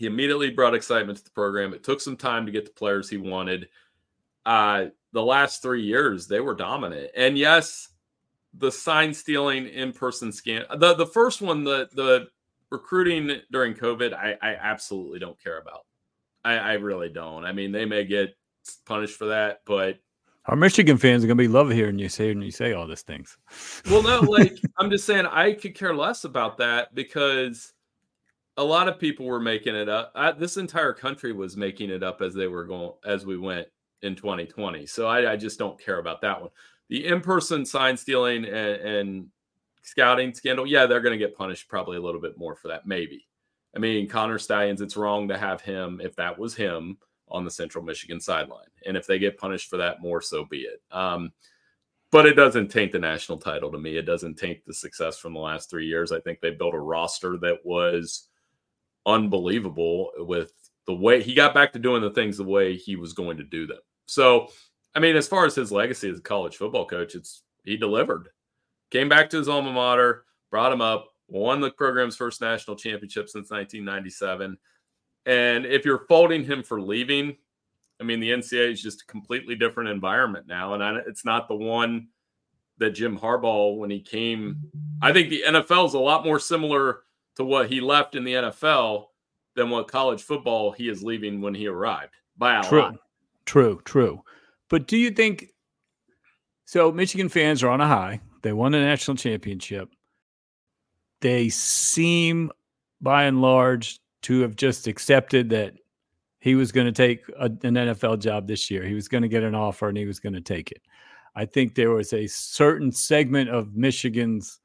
he 0.01 0.07
immediately 0.07 0.49
brought 0.49 0.75
excitement 0.75 1.19
to 1.19 1.25
the 1.25 1.31
program. 1.31 1.75
It 1.75 1.85
took 1.85 2.01
some 2.01 2.17
time 2.17 2.47
to 2.47 2.53
get 2.53 2.65
the 2.65 2.71
players 2.71 3.11
he 3.11 3.19
wanted. 3.19 3.69
Uh, 4.47 4.87
the 5.13 5.23
last 5.23 5.61
three 5.61 5.83
years, 5.83 6.27
they 6.27 6.41
were 6.41 6.55
dominant. 6.55 7.11
And 7.15 7.37
yes, 7.37 7.89
the 8.55 8.73
sign 8.73 9.13
stealing 9.13 9.67
in 9.67 9.93
person 9.93 10.33
scan. 10.33 10.65
The 10.75 10.95
the 10.95 11.05
first 11.05 11.43
one, 11.43 11.65
the 11.65 11.91
the 11.93 12.29
recruiting 12.71 13.43
during 13.53 13.75
COVID, 13.75 14.15
I, 14.15 14.39
I 14.41 14.55
absolutely 14.55 15.19
don't 15.19 15.39
care 15.39 15.59
about. 15.59 15.85
I, 16.47 16.55
I 16.55 16.73
really 16.75 17.11
don't. 17.11 17.45
I 17.45 17.53
mean, 17.53 17.71
they 17.71 17.85
may 17.85 18.07
get 18.07 18.35
punished 18.87 19.19
for 19.19 19.27
that, 19.27 19.61
but 19.67 19.99
Our 20.47 20.57
Michigan 20.57 20.97
fans 20.97 21.23
are 21.23 21.27
gonna 21.27 21.37
be 21.37 21.47
loving 21.47 21.77
hearing 21.77 21.99
you 21.99 22.09
say 22.09 22.31
and 22.31 22.43
you 22.43 22.51
say 22.51 22.73
all 22.73 22.87
these 22.87 23.03
things. 23.03 23.37
Well, 23.91 24.03
no, 24.03 24.21
like 24.21 24.57
I'm 24.79 24.91
just 24.91 25.05
saying, 25.05 25.27
I 25.27 25.53
could 25.53 25.75
care 25.75 25.95
less 25.95 26.25
about 26.25 26.57
that 26.57 26.95
because 26.95 27.75
a 28.61 28.65
lot 28.65 28.89
of 28.89 28.99
people 28.99 29.25
were 29.25 29.41
making 29.41 29.75
it 29.75 29.89
up. 29.89 30.13
I, 30.15 30.33
this 30.33 30.59
entire 30.59 30.93
country 30.93 31.33
was 31.33 31.57
making 31.57 31.89
it 31.89 32.03
up 32.03 32.21
as 32.21 32.35
they 32.35 32.47
were 32.47 32.67
going 32.67 32.93
as 33.07 33.25
we 33.25 33.39
went 33.39 33.67
in 34.03 34.15
2020. 34.15 34.85
So 34.85 35.07
I, 35.07 35.33
I 35.33 35.37
just 35.37 35.59
don't 35.59 35.81
care 35.81 35.99
about 35.99 36.21
that 36.21 36.39
one. 36.39 36.51
The 36.91 37.07
in-person 37.07 37.65
sign 37.65 37.97
stealing 37.97 38.45
and, 38.45 38.55
and 38.83 39.27
scouting 39.83 40.35
scandal, 40.35 40.67
yeah, 40.67 40.85
they're 40.85 41.01
going 41.01 41.19
to 41.19 41.27
get 41.27 41.39
punished 41.39 41.69
probably 41.69 41.97
a 41.97 42.03
little 42.03 42.21
bit 42.21 42.37
more 42.37 42.55
for 42.55 42.69
that, 42.69 42.87
maybe. 42.87 43.27
I 43.75 43.79
mean, 43.79 44.07
Connor 44.07 44.39
Stalions, 44.39 44.83
it's 44.83 44.97
wrong 44.97 45.27
to 45.29 45.39
have 45.39 45.63
him 45.63 45.99
if 46.05 46.15
that 46.17 46.39
was 46.39 46.55
him 46.55 46.99
on 47.29 47.47
the 47.47 47.51
Central 47.51 47.83
Michigan 47.83 48.21
sideline. 48.21 48.67
And 48.85 48.95
if 48.95 49.07
they 49.07 49.19
get 49.19 49.39
punished 49.39 49.71
for 49.71 49.79
that 49.79 50.03
more, 50.03 50.21
so 50.21 50.45
be 50.45 50.63
it. 50.63 50.83
Um, 50.91 51.33
but 52.11 52.27
it 52.27 52.35
doesn't 52.35 52.69
taint 52.69 52.93
the 52.93 52.99
national 52.99 53.39
title 53.39 53.73
to 53.73 53.79
me. 53.79 53.97
It 53.97 54.03
doesn't 54.03 54.35
taint 54.35 54.67
the 54.67 54.75
success 54.75 55.17
from 55.17 55.33
the 55.33 55.41
last 55.41 55.71
three 55.71 55.87
years. 55.87 56.13
I 56.13 56.21
think 56.21 56.41
they 56.41 56.51
built 56.51 56.75
a 56.75 56.79
roster 56.79 57.39
that 57.39 57.65
was 57.65 58.27
unbelievable 59.11 60.11
with 60.19 60.53
the 60.87 60.95
way 60.95 61.23
he 61.23 61.35
got 61.35 61.55
back 61.55 61.73
to 61.73 61.79
doing 61.79 62.03
the 62.03 62.11
things 62.11 62.37
the 62.37 62.45
way 62.45 62.77
he 62.77 62.97
was 62.97 63.13
going 63.13 63.37
to 63.37 63.45
do 63.45 63.67
them. 63.67 63.79
So, 64.07 64.49
I 64.95 65.01
mean, 65.01 65.17
as 65.17 65.29
far 65.29 65.47
as 65.47 65.55
his 65.55 65.71
legacy 65.71 66.09
as 66.11 66.19
a 66.19 66.23
college 66.23 66.57
football 66.57 66.87
coach, 66.87 67.15
it's 67.15 67.43
he 67.65 67.77
delivered. 67.77 68.29
Came 68.91 69.09
back 69.09 69.31
to 69.31 69.39
his 69.39 69.49
alma 69.49 69.73
mater, 69.73 70.25
brought 70.51 70.73
him 70.73 70.81
up, 70.81 71.09
won 71.29 71.61
the 71.61 71.71
program's 71.71 72.17
first 72.17 72.41
national 72.41 72.77
championship 72.77 73.29
since 73.29 73.51
1997 73.51 74.59
and 75.27 75.67
if 75.67 75.85
you're 75.85 76.07
faulting 76.09 76.45
him 76.45 76.63
for 76.63 76.81
leaving, 76.81 77.37
I 78.01 78.05
mean, 78.05 78.21
the 78.21 78.31
NCAA 78.31 78.73
is 78.73 78.83
just 78.83 79.03
a 79.03 79.07
completely 79.07 79.55
different 79.55 79.91
environment 79.91 80.47
now. 80.47 80.75
And 80.75 80.83
I, 80.83 80.97
it's 81.07 81.25
not 81.25 81.49
the 81.49 81.55
one 81.55 82.09
that 82.79 82.91
Jim 82.91 83.19
Harbaugh, 83.19 83.77
when 83.77 83.91
he 83.91 84.01
came, 84.01 84.57
I 85.03 85.13
think 85.13 85.29
the 85.29 85.45
NFL 85.47 85.87
is 85.89 85.95
a 85.95 85.99
lot 85.99 86.25
more 86.25 86.39
similar 86.39 87.01
to 87.37 87.45
what 87.45 87.71
he 87.71 87.81
left 87.81 88.15
in 88.15 88.25
the 88.25 88.35
NFL 88.35 89.07
than 89.57 89.71
what 89.71 89.89
college 89.89 90.23
football 90.23 90.73
he 90.73 90.89
is 90.89 91.03
leaving 91.03 91.41
when 91.41 91.55
he 91.55 91.67
arrived 91.67 92.13
by 92.37 92.59
a 92.59 92.63
true. 92.63 92.81
lot. 92.81 92.97
True, 93.47 93.81
true. 93.85 94.23
But 94.69 94.87
do 94.87 94.97
you 94.97 95.11
think 95.11 95.49
so? 96.65 96.93
Michigan 96.93 97.29
fans 97.29 97.63
are 97.63 97.71
on 97.71 97.81
a 97.81 97.87
high. 97.87 98.21
They 98.43 98.53
won 98.53 98.75
a 98.75 98.81
national 98.81 99.17
championship. 99.17 99.91
They 101.21 101.49
seem, 101.49 102.51
by 103.01 103.25
and 103.25 103.43
large, 103.43 104.01
to 104.23 104.41
have 104.41 104.57
just 104.57 104.87
accepted 104.87 105.51
that 105.51 105.75
he 106.39 106.55
was 106.55 106.73
going 106.73 106.87
to 106.87 106.93
take 106.93 107.29
a, 107.39 107.45
an 107.45 107.75
NFL 107.75 108.21
job 108.21 108.47
this 108.47 108.71
year. 108.71 108.85
He 108.85 108.95
was 108.95 109.09
going 109.09 109.23
to 109.23 109.29
get 109.29 109.43
an 109.43 109.55
offer 109.55 109.89
and 109.89 109.99
he 109.99 110.07
was 110.07 110.21
going 110.21 110.33
to 110.33 110.41
take 110.41 110.71
it. 110.71 110.81
I 111.35 111.45
think 111.45 111.75
there 111.75 111.91
was 111.91 112.13
a 112.13 112.27
certain 112.27 112.91
segment 112.91 113.51
of 113.51 113.75
Michigan's 113.75 114.60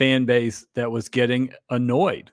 fan 0.00 0.24
base 0.24 0.64
that 0.74 0.90
was 0.90 1.10
getting 1.10 1.52
annoyed 1.68 2.32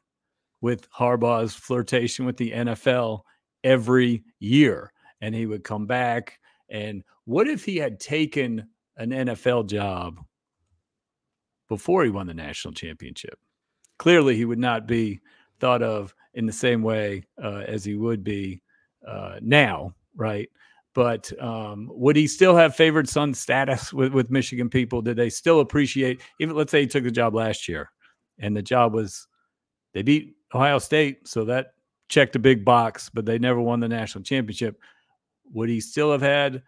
with 0.61 0.89
Harbaugh's 0.89 1.53
flirtation 1.53 2.25
with 2.25 2.37
the 2.37 2.51
NFL 2.51 3.23
every 3.61 4.23
year. 4.39 4.93
And 5.19 5.35
he 5.35 5.45
would 5.45 5.65
come 5.65 5.85
back. 5.85 6.39
And 6.69 7.03
what 7.25 7.45
if 7.49 7.65
he 7.65 7.75
had 7.75 7.99
taken 7.99 8.69
an 8.95 9.09
NFL 9.09 9.67
job 9.67 10.21
before 11.67 12.05
he 12.05 12.09
won 12.09 12.27
the 12.27 12.33
national 12.33 12.73
championship? 12.73 13.37
Clearly, 13.99 14.37
he 14.37 14.45
would 14.45 14.59
not 14.59 14.87
be 14.87 15.19
thought 15.59 15.83
of 15.83 16.15
in 16.33 16.45
the 16.45 16.53
same 16.53 16.83
way 16.83 17.25
uh, 17.43 17.63
as 17.67 17.83
he 17.83 17.95
would 17.95 18.23
be 18.23 18.61
uh, 19.05 19.39
now, 19.41 19.93
right? 20.15 20.49
But 20.97 21.31
um, 21.39 21.91
would 21.93 22.15
he 22.15 22.25
still 22.25 22.55
have 22.55 22.75
favored 22.75 23.07
son 23.07 23.35
status 23.35 23.93
with, 23.93 24.13
with 24.13 24.31
Michigan 24.31 24.67
people? 24.67 25.03
Did 25.03 25.15
they 25.15 25.29
still 25.29 25.59
appreciate, 25.59 26.21
even 26.39 26.55
let's 26.55 26.71
say 26.71 26.81
he 26.81 26.87
took 26.87 27.03
the 27.03 27.11
job 27.11 27.35
last 27.35 27.67
year 27.67 27.91
and 28.39 28.57
the 28.57 28.63
job 28.63 28.95
was 28.95 29.27
they 29.93 30.01
beat 30.01 30.33
Ohio 30.55 30.79
State, 30.79 31.27
so 31.27 31.45
that 31.45 31.73
checked 32.09 32.35
a 32.35 32.39
big 32.39 32.65
box, 32.65 33.11
but 33.13 33.27
they 33.27 33.37
never 33.37 33.61
won 33.61 33.79
the 33.79 33.87
national 33.87 34.23
championship. 34.23 34.79
Would 35.53 35.69
he 35.69 35.81
still 35.81 36.11
have 36.11 36.23
had 36.23 36.63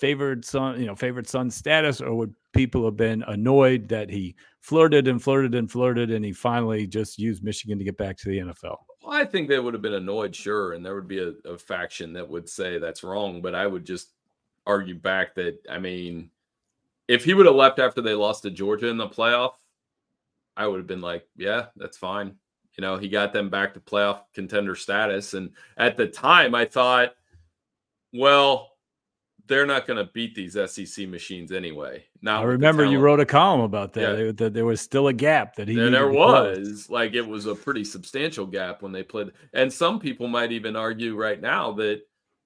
favored 0.00 0.44
son, 0.44 0.80
you 0.80 0.86
know, 0.86 0.96
favored 0.96 1.28
son 1.28 1.48
status, 1.48 2.00
or 2.00 2.12
would 2.16 2.34
people 2.52 2.84
have 2.84 2.96
been 2.96 3.22
annoyed 3.28 3.88
that 3.90 4.10
he 4.10 4.34
flirted 4.62 5.06
and 5.06 5.22
flirted 5.22 5.54
and 5.54 5.70
flirted 5.70 6.10
and 6.10 6.24
he 6.24 6.32
finally 6.32 6.88
just 6.88 7.20
used 7.20 7.44
Michigan 7.44 7.78
to 7.78 7.84
get 7.84 7.96
back 7.96 8.16
to 8.16 8.30
the 8.30 8.38
NFL? 8.38 8.78
I 9.10 9.24
think 9.24 9.48
they 9.48 9.58
would 9.58 9.74
have 9.74 9.82
been 9.82 9.94
annoyed, 9.94 10.34
sure, 10.34 10.72
and 10.72 10.84
there 10.84 10.94
would 10.94 11.08
be 11.08 11.18
a, 11.18 11.32
a 11.48 11.58
faction 11.58 12.12
that 12.14 12.28
would 12.28 12.48
say 12.48 12.78
that's 12.78 13.02
wrong. 13.02 13.42
But 13.42 13.54
I 13.54 13.66
would 13.66 13.84
just 13.84 14.10
argue 14.66 14.94
back 14.94 15.34
that 15.34 15.58
I 15.68 15.78
mean, 15.78 16.30
if 17.08 17.24
he 17.24 17.34
would 17.34 17.46
have 17.46 17.56
left 17.56 17.78
after 17.78 18.00
they 18.00 18.14
lost 18.14 18.44
to 18.44 18.50
Georgia 18.50 18.88
in 18.88 18.96
the 18.96 19.08
playoff, 19.08 19.54
I 20.56 20.66
would 20.66 20.78
have 20.78 20.86
been 20.86 21.00
like, 21.00 21.26
yeah, 21.36 21.66
that's 21.76 21.98
fine. 21.98 22.36
You 22.76 22.82
know, 22.82 22.96
he 22.96 23.08
got 23.08 23.32
them 23.32 23.50
back 23.50 23.74
to 23.74 23.80
playoff 23.80 24.22
contender 24.32 24.76
status. 24.76 25.34
And 25.34 25.50
at 25.76 25.96
the 25.96 26.06
time, 26.06 26.54
I 26.54 26.64
thought, 26.64 27.14
well, 28.12 28.69
they're 29.50 29.66
not 29.66 29.84
going 29.84 29.96
to 29.96 30.10
beat 30.14 30.36
these 30.36 30.56
SEC 30.70 31.08
machines 31.08 31.50
anyway. 31.50 32.04
Now 32.22 32.40
I 32.40 32.44
remember 32.44 32.84
you 32.84 33.00
wrote 33.00 33.18
a 33.18 33.26
column 33.26 33.62
about 33.62 33.92
that. 33.94 34.16
Yeah. 34.16 34.32
That 34.32 34.54
there 34.54 34.64
was 34.64 34.80
still 34.80 35.08
a 35.08 35.12
gap 35.12 35.56
that 35.56 35.66
he. 35.66 35.74
There, 35.74 35.90
there 35.90 36.08
was 36.08 36.88
like 36.88 37.14
it 37.14 37.26
was 37.26 37.46
a 37.46 37.54
pretty 37.56 37.82
substantial 37.82 38.46
gap 38.46 38.80
when 38.80 38.92
they 38.92 39.02
played, 39.02 39.32
and 39.52 39.70
some 39.70 39.98
people 39.98 40.28
might 40.28 40.52
even 40.52 40.76
argue 40.76 41.16
right 41.16 41.40
now 41.40 41.72
that 41.72 42.02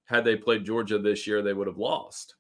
had 0.07 0.25
they 0.25 0.35
played 0.35 0.65
Georgia 0.65 0.99
this 0.99 1.27
year, 1.27 1.43
they 1.43 1.53
would 1.53 1.67
have 1.67 1.77
lost. 1.77 2.37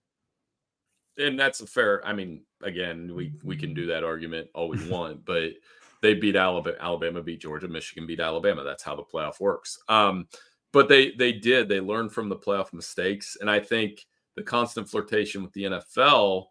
And 1.19 1.39
that's 1.39 1.61
a 1.61 1.67
fair. 1.67 2.05
I 2.05 2.15
mean, 2.15 2.43
again, 2.63 3.15
we 3.15 3.35
we 3.45 3.59
can 3.59 3.75
do 3.75 3.87
that 3.87 4.03
argument 4.03 4.49
all 4.55 4.69
we 4.69 4.89
want, 4.89 5.27
but 5.27 5.53
they 6.01 6.15
beat 6.15 6.37
Alabama. 6.37 6.77
Alabama 6.81 7.23
beat 7.23 7.43
Georgia. 7.43 7.69
Michigan 7.69 8.07
beat 8.07 8.19
Alabama. 8.19 8.65
That's 8.65 8.83
how 8.83 8.97
the 8.97 9.05
playoff 9.05 9.41
works. 9.41 9.79
Um, 9.91 10.27
but 10.73 10.89
they 10.89 11.11
they 11.13 11.33
did. 11.33 11.69
They 11.69 11.81
learned 11.81 12.13
from 12.13 12.31
the 12.31 12.37
playoff 12.37 12.73
mistakes, 12.73 13.37
and 13.39 13.51
I 13.51 13.61
think 13.61 14.07
the 14.37 14.43
constant 14.43 14.89
flirtation 14.89 15.43
with 15.43 15.53
the 15.53 15.65
NFL 15.65 16.47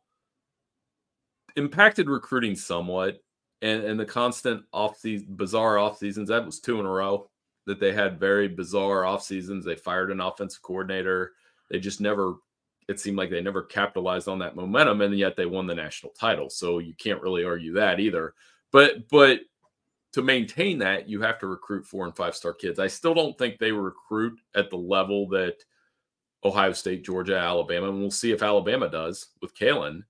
impacted 1.56 2.10
recruiting 2.10 2.56
somewhat. 2.56 3.20
And, 3.62 3.84
and 3.84 4.00
the 4.00 4.06
constant 4.06 4.63
off 4.74 4.98
season, 4.98 5.28
bizarre 5.32 5.78
off 5.78 5.98
seasons, 5.98 6.28
that 6.30 6.46
was 6.46 6.60
two 6.60 6.80
in 6.80 6.86
a 6.86 6.90
row 6.90 7.30
that 7.66 7.80
they 7.80 7.94
had 7.94 8.20
very 8.20 8.50
bizarre 8.50 9.06
off 9.06 9.24
seasons. 9.24 9.63
They 9.63 9.75
fired 9.75 10.12
an 10.12 10.20
offensive 10.20 10.62
coordinator. 10.62 11.32
They 11.70 11.80
just 11.80 12.02
never, 12.02 12.36
it 12.90 13.00
seemed 13.00 13.18
like 13.18 13.30
they 13.30 13.42
never 13.42 13.63
capitalized 13.63 14.28
on 14.28 14.40
that 14.40 14.58
momentum. 14.58 15.00
And 15.00 15.18
yet 15.18 15.38
they 15.38 15.46
won 15.46 15.66
the 15.66 15.75
national 15.75 16.12
title. 16.12 16.50
So 16.50 16.80
you 16.80 16.94
can't 16.96 17.22
really 17.22 17.46
argue 17.46 17.74
that 17.74 18.02
either. 18.02 18.34
But, 18.74 19.08
but 19.10 19.40
to 20.12 20.22
maintain 20.22 20.78
that, 20.80 21.08
you 21.08 21.22
have 21.22 21.40
to 21.40 21.48
recruit 21.48 21.86
four 21.86 22.06
and 22.06 22.16
five 22.16 22.36
star 22.36 22.54
kids. 22.54 22.80
I 22.80 22.88
still 22.88 23.13
don't 23.13 23.38
think 23.38 23.58
they 23.58 23.72
recruit 23.72 24.40
at 24.56 24.70
the 24.70 24.78
level 24.78 25.28
that 25.30 25.56
Ohio 26.46 26.74
State, 26.74 27.04
Georgia, 27.04 27.38
Alabama, 27.38 27.90
and 27.90 28.00
we'll 28.00 28.12
see 28.12 28.32
if 28.32 28.44
Alabama 28.44 28.90
does 28.90 29.28
with 29.42 29.56
Kalen. 29.56 30.02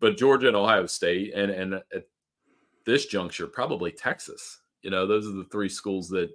But 0.00 0.16
Georgia 0.16 0.48
and 0.48 0.56
Ohio 0.56 0.86
State, 0.86 1.32
and 1.34 1.50
and 1.50 1.74
at 1.74 2.04
this 2.86 3.06
juncture, 3.06 3.46
probably 3.46 3.90
Texas. 3.90 4.60
You 4.82 4.90
know, 4.90 5.06
those 5.06 5.26
are 5.26 5.32
the 5.32 5.48
three 5.50 5.68
schools 5.68 6.08
that 6.08 6.30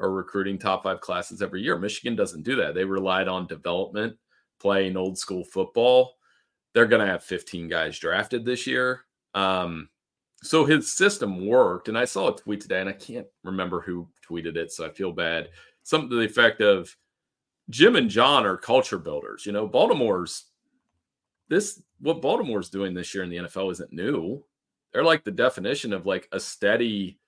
are 0.00 0.10
recruiting 0.10 0.58
top 0.58 0.82
five 0.82 1.00
classes 1.00 1.42
every 1.42 1.62
year. 1.62 1.78
Michigan 1.78 2.16
doesn't 2.16 2.42
do 2.42 2.56
that. 2.56 2.74
They 2.74 2.84
relied 2.84 3.28
on 3.28 3.46
development, 3.46 4.16
playing 4.60 4.96
old 4.96 5.16
school 5.16 5.44
football. 5.44 6.16
They're 6.72 6.86
going 6.86 7.04
to 7.04 7.10
have 7.10 7.22
15 7.22 7.68
guys 7.68 7.98
drafted 7.98 8.44
this 8.44 8.66
year. 8.66 9.02
Um, 9.34 9.88
so 10.42 10.64
his 10.64 10.90
system 10.90 11.46
worked. 11.46 11.88
And 11.88 11.96
I 11.96 12.04
saw 12.04 12.28
a 12.28 12.36
tweet 12.36 12.60
today, 12.60 12.80
and 12.80 12.88
I 12.88 12.92
can't 12.92 13.26
remember 13.44 13.80
who 13.80 14.08
tweeted 14.28 14.56
it, 14.56 14.72
so 14.72 14.84
I 14.84 14.90
feel 14.90 15.12
bad. 15.12 15.50
Something 15.84 16.10
to 16.10 16.16
the 16.16 16.22
effect 16.22 16.60
of 16.60 16.94
Jim 17.70 17.96
and 17.96 18.10
John 18.10 18.44
are 18.44 18.56
culture 18.56 18.98
builders. 18.98 19.46
You 19.46 19.52
know, 19.52 19.66
Baltimore's 19.66 20.46
this 21.48 21.82
what 22.00 22.22
Baltimore's 22.22 22.70
doing 22.70 22.94
this 22.94 23.14
year 23.14 23.24
in 23.24 23.30
the 23.30 23.36
NFL 23.36 23.72
isn't 23.72 23.92
new. 23.92 24.44
They're 24.92 25.04
like 25.04 25.24
the 25.24 25.30
definition 25.30 25.92
of 25.92 26.06
like 26.06 26.28
a 26.32 26.40
steady 26.40 27.18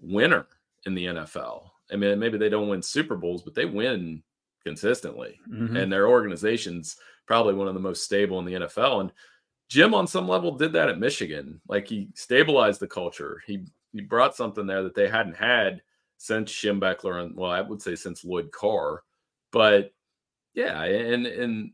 winner 0.00 0.46
in 0.86 0.94
the 0.94 1.06
NFL. 1.06 1.70
I 1.92 1.96
mean, 1.96 2.18
maybe 2.18 2.38
they 2.38 2.48
don't 2.48 2.68
win 2.68 2.82
Super 2.82 3.16
Bowls, 3.16 3.42
but 3.42 3.54
they 3.54 3.64
win 3.64 4.22
consistently. 4.64 5.38
Mm-hmm. 5.48 5.76
And 5.76 5.92
their 5.92 6.08
organization's 6.08 6.96
probably 7.26 7.54
one 7.54 7.68
of 7.68 7.74
the 7.74 7.80
most 7.80 8.04
stable 8.04 8.38
in 8.38 8.44
the 8.44 8.54
NFL. 8.54 9.00
And 9.02 9.12
Jim, 9.68 9.94
on 9.94 10.06
some 10.06 10.28
level, 10.28 10.56
did 10.56 10.72
that 10.72 10.88
at 10.88 10.98
Michigan. 10.98 11.60
Like 11.68 11.86
he 11.86 12.08
stabilized 12.14 12.80
the 12.80 12.86
culture. 12.86 13.42
He 13.46 13.64
he 13.92 14.00
brought 14.00 14.36
something 14.36 14.66
there 14.66 14.82
that 14.82 14.94
they 14.94 15.08
hadn't 15.08 15.36
had 15.36 15.82
since 16.18 16.52
Schembechler 16.52 17.22
and 17.22 17.36
well, 17.36 17.50
I 17.50 17.60
would 17.60 17.80
say 17.80 17.94
since 17.94 18.24
Lloyd 18.24 18.50
Carr. 18.50 19.02
But 19.54 19.92
yeah, 20.54 20.82
and 20.82 21.26
and 21.26 21.70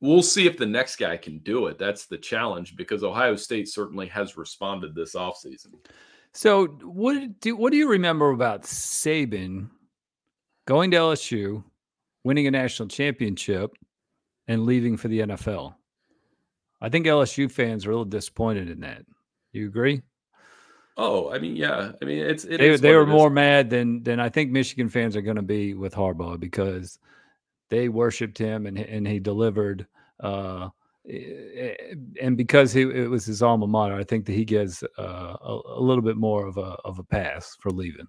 we'll 0.00 0.22
see 0.22 0.46
if 0.46 0.56
the 0.56 0.66
next 0.66 0.96
guy 0.96 1.16
can 1.16 1.40
do 1.40 1.66
it. 1.66 1.76
That's 1.76 2.06
the 2.06 2.16
challenge 2.16 2.76
because 2.76 3.02
Ohio 3.02 3.34
State 3.34 3.68
certainly 3.68 4.06
has 4.06 4.36
responded 4.36 4.94
this 4.94 5.16
offseason. 5.16 5.72
So 6.32 6.68
what 6.84 7.40
do 7.40 7.56
what 7.56 7.72
do 7.72 7.76
you 7.76 7.90
remember 7.90 8.30
about 8.30 8.62
Saban 8.62 9.68
going 10.68 10.92
to 10.92 10.96
LSU, 10.96 11.64
winning 12.22 12.46
a 12.46 12.52
national 12.52 12.88
championship, 12.88 13.72
and 14.46 14.64
leaving 14.64 14.96
for 14.96 15.08
the 15.08 15.22
NFL? 15.22 15.74
I 16.80 16.88
think 16.88 17.06
LSU 17.06 17.50
fans 17.50 17.84
are 17.84 17.90
a 17.90 17.94
little 17.94 18.04
disappointed 18.04 18.70
in 18.70 18.78
that. 18.82 19.02
You 19.50 19.66
agree? 19.66 20.02
Oh, 20.96 21.30
I 21.32 21.38
mean, 21.38 21.56
yeah. 21.56 21.92
I 22.00 22.04
mean, 22.04 22.18
it's 22.18 22.44
it 22.44 22.58
they, 22.58 22.76
they 22.76 22.94
were 22.94 23.06
more 23.06 23.30
mad 23.30 23.70
than 23.70 24.02
than 24.02 24.20
I 24.20 24.28
think 24.28 24.50
Michigan 24.50 24.88
fans 24.88 25.16
are 25.16 25.22
going 25.22 25.36
to 25.36 25.42
be 25.42 25.74
with 25.74 25.94
Harbaugh 25.94 26.38
because 26.38 26.98
they 27.70 27.88
worshipped 27.88 28.38
him 28.38 28.66
and 28.66 28.78
and 28.78 29.06
he 29.06 29.18
delivered. 29.18 29.86
Uh, 30.20 30.68
and 31.04 32.36
because 32.36 32.72
he 32.72 32.82
it 32.82 33.10
was 33.10 33.24
his 33.24 33.42
alma 33.42 33.66
mater, 33.66 33.94
I 33.94 34.04
think 34.04 34.26
that 34.26 34.32
he 34.32 34.44
gets 34.44 34.82
uh, 34.98 35.36
a, 35.40 35.60
a, 35.66 35.80
little 35.80 36.02
bit 36.02 36.16
more 36.16 36.46
of 36.46 36.58
a 36.58 36.76
of 36.84 36.98
a 36.98 37.04
pass 37.04 37.56
for 37.60 37.70
leaving. 37.70 38.06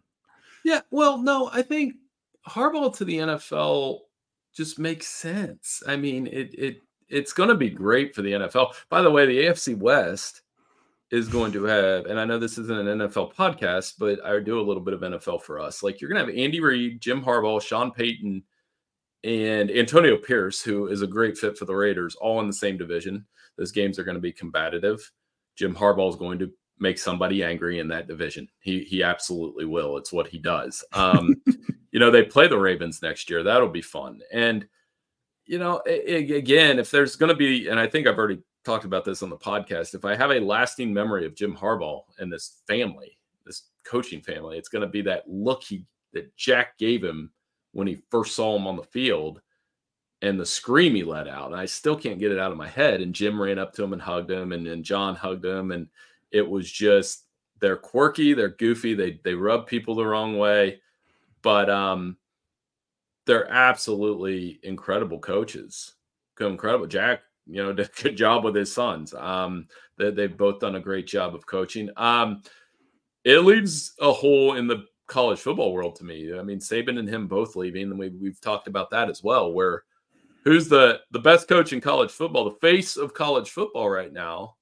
Yeah, 0.63 0.81
well, 0.91 1.17
no, 1.17 1.49
I 1.51 1.63
think 1.63 1.95
Harbaugh 2.47 2.95
to 2.97 3.05
the 3.05 3.17
NFL 3.17 3.99
just 4.53 4.77
makes 4.77 5.07
sense. 5.07 5.81
I 5.87 5.95
mean, 5.95 6.27
it 6.27 6.53
it 6.53 6.77
it's 7.09 7.33
going 7.33 7.49
to 7.49 7.55
be 7.55 7.69
great 7.69 8.13
for 8.13 8.21
the 8.21 8.33
NFL. 8.33 8.73
By 8.89 9.01
the 9.01 9.11
way, 9.11 9.25
the 9.25 9.45
AFC 9.45 9.75
West 9.75 10.42
is 11.13 11.29
going 11.29 11.51
to 11.51 11.63
have, 11.65 12.07
and 12.07 12.19
I 12.19 12.25
know 12.25 12.39
this 12.39 12.57
isn't 12.57 12.87
an 12.87 12.99
NFL 12.99 13.35
podcast, 13.35 13.93
but 13.99 14.25
I 14.25 14.39
do 14.39 14.59
a 14.59 14.65
little 14.65 14.81
bit 14.81 14.95
of 14.95 15.01
NFL 15.01 15.43
for 15.43 15.59
us. 15.59 15.83
Like 15.83 16.01
you're 16.01 16.09
going 16.09 16.19
to 16.19 16.25
have 16.25 16.35
Andy 16.35 16.59
Reid, 16.59 17.01
Jim 17.01 17.23
Harbaugh, 17.23 17.61
Sean 17.61 17.91
Payton, 17.91 18.41
and 19.23 19.69
Antonio 19.69 20.17
Pierce, 20.17 20.63
who 20.63 20.87
is 20.87 21.03
a 21.03 21.07
great 21.07 21.37
fit 21.37 21.55
for 21.55 21.65
the 21.65 21.75
Raiders, 21.75 22.15
all 22.15 22.39
in 22.39 22.47
the 22.47 22.53
same 22.53 22.79
division. 22.79 23.27
Those 23.59 23.71
games 23.71 23.99
are 23.99 24.03
going 24.03 24.15
to 24.15 24.21
be 24.21 24.31
combative. 24.31 25.11
Jim 25.55 25.75
Harbaugh 25.75 26.09
is 26.09 26.15
going 26.15 26.39
to 26.39 26.51
make 26.79 26.97
somebody 26.97 27.43
angry 27.43 27.77
in 27.77 27.87
that 27.89 28.07
division. 28.07 28.47
He 28.59 28.83
he 28.83 29.03
absolutely 29.03 29.65
will. 29.65 29.97
It's 29.97 30.11
what 30.11 30.27
he 30.27 30.39
does. 30.39 30.83
Um, 30.93 31.35
you 31.91 31.99
know, 31.99 32.09
they 32.09 32.23
play 32.23 32.47
the 32.47 32.57
Ravens 32.57 33.03
next 33.03 33.29
year. 33.29 33.43
That'll 33.43 33.69
be 33.69 33.83
fun. 33.83 34.19
And 34.31 34.67
you 35.45 35.59
know, 35.59 35.79
again, 35.85 36.79
if 36.79 36.89
there's 36.89 37.17
going 37.17 37.29
to 37.29 37.35
be, 37.35 37.67
and 37.67 37.79
I 37.79 37.85
think 37.85 38.07
I've 38.07 38.17
already 38.17 38.41
talked 38.63 38.85
about 38.85 39.05
this 39.05 39.23
on 39.23 39.29
the 39.29 39.37
podcast, 39.37 39.93
if 39.93 40.05
I 40.05 40.15
have 40.15 40.31
a 40.31 40.39
lasting 40.39 40.93
memory 40.93 41.25
of 41.25 41.35
Jim 41.35 41.55
Harbaugh 41.55 42.03
and 42.19 42.31
this 42.31 42.61
family, 42.67 43.17
this 43.45 43.63
coaching 43.83 44.21
family, 44.21 44.57
it's 44.57 44.69
going 44.69 44.81
to 44.81 44.87
be 44.87 45.01
that 45.01 45.23
look 45.27 45.63
he 45.63 45.85
that 46.13 46.35
Jack 46.37 46.77
gave 46.77 47.03
him 47.03 47.31
when 47.71 47.87
he 47.87 48.03
first 48.09 48.35
saw 48.35 48.55
him 48.55 48.67
on 48.67 48.75
the 48.75 48.83
field 48.83 49.41
and 50.21 50.39
the 50.39 50.45
scream 50.45 50.95
he 50.95 51.03
let 51.03 51.27
out. 51.27 51.51
And 51.51 51.59
I 51.59 51.65
still 51.65 51.97
can't 51.97 52.19
get 52.19 52.31
it 52.31 52.39
out 52.39 52.51
of 52.51 52.57
my 52.57 52.69
head. 52.69 53.01
And 53.01 53.13
Jim 53.13 53.41
ran 53.41 53.59
up 53.59 53.73
to 53.73 53.83
him 53.83 53.93
and 53.93 54.01
hugged 54.01 54.31
him, 54.31 54.51
and, 54.53 54.67
and 54.67 54.85
John 54.85 55.15
hugged 55.15 55.45
him. 55.45 55.71
And 55.71 55.87
it 56.31 56.47
was 56.47 56.71
just 56.71 57.25
they're 57.59 57.75
quirky, 57.75 58.33
they're 58.33 58.49
goofy, 58.49 58.93
they 58.93 59.19
they 59.23 59.33
rub 59.33 59.67
people 59.67 59.95
the 59.95 60.05
wrong 60.05 60.37
way, 60.37 60.81
but 61.41 61.69
um 61.69 62.17
they're 63.25 63.49
absolutely 63.49 64.59
incredible 64.63 65.19
coaches. 65.19 65.93
Incredible. 66.39 66.87
Jack, 66.87 67.21
you 67.47 67.63
know, 67.63 67.73
did 67.73 67.87
a 67.87 68.01
good 68.01 68.17
job 68.17 68.43
with 68.43 68.55
his 68.55 68.73
sons. 68.73 69.13
Um, 69.13 69.67
they, 69.97 70.11
they've 70.11 70.37
both 70.37 70.59
done 70.59 70.75
a 70.75 70.81
great 70.81 71.07
job 71.07 71.35
of 71.35 71.45
coaching. 71.45 71.89
Um, 71.97 72.41
it 73.23 73.39
leaves 73.39 73.93
a 73.99 74.11
hole 74.11 74.55
in 74.55 74.67
the 74.67 74.85
college 75.07 75.39
football 75.39 75.73
world 75.73 75.95
to 75.95 76.03
me. 76.03 76.37
I 76.37 76.41
mean, 76.43 76.59
Saban 76.59 76.99
and 76.99 77.07
him 77.07 77.27
both 77.27 77.55
leaving, 77.55 77.83
and 77.83 77.99
we, 77.99 78.09
we've 78.09 78.41
talked 78.41 78.67
about 78.67 78.89
that 78.91 79.09
as 79.09 79.23
well. 79.23 79.53
Where 79.53 79.83
who's 80.43 80.67
the 80.67 81.01
the 81.11 81.19
best 81.19 81.47
coach 81.47 81.73
in 81.73 81.81
college 81.81 82.11
football? 82.11 82.45
The 82.45 82.59
face 82.59 82.97
of 82.97 83.13
college 83.13 83.49
football 83.49 83.89
right 83.89 84.11
now 84.11 84.55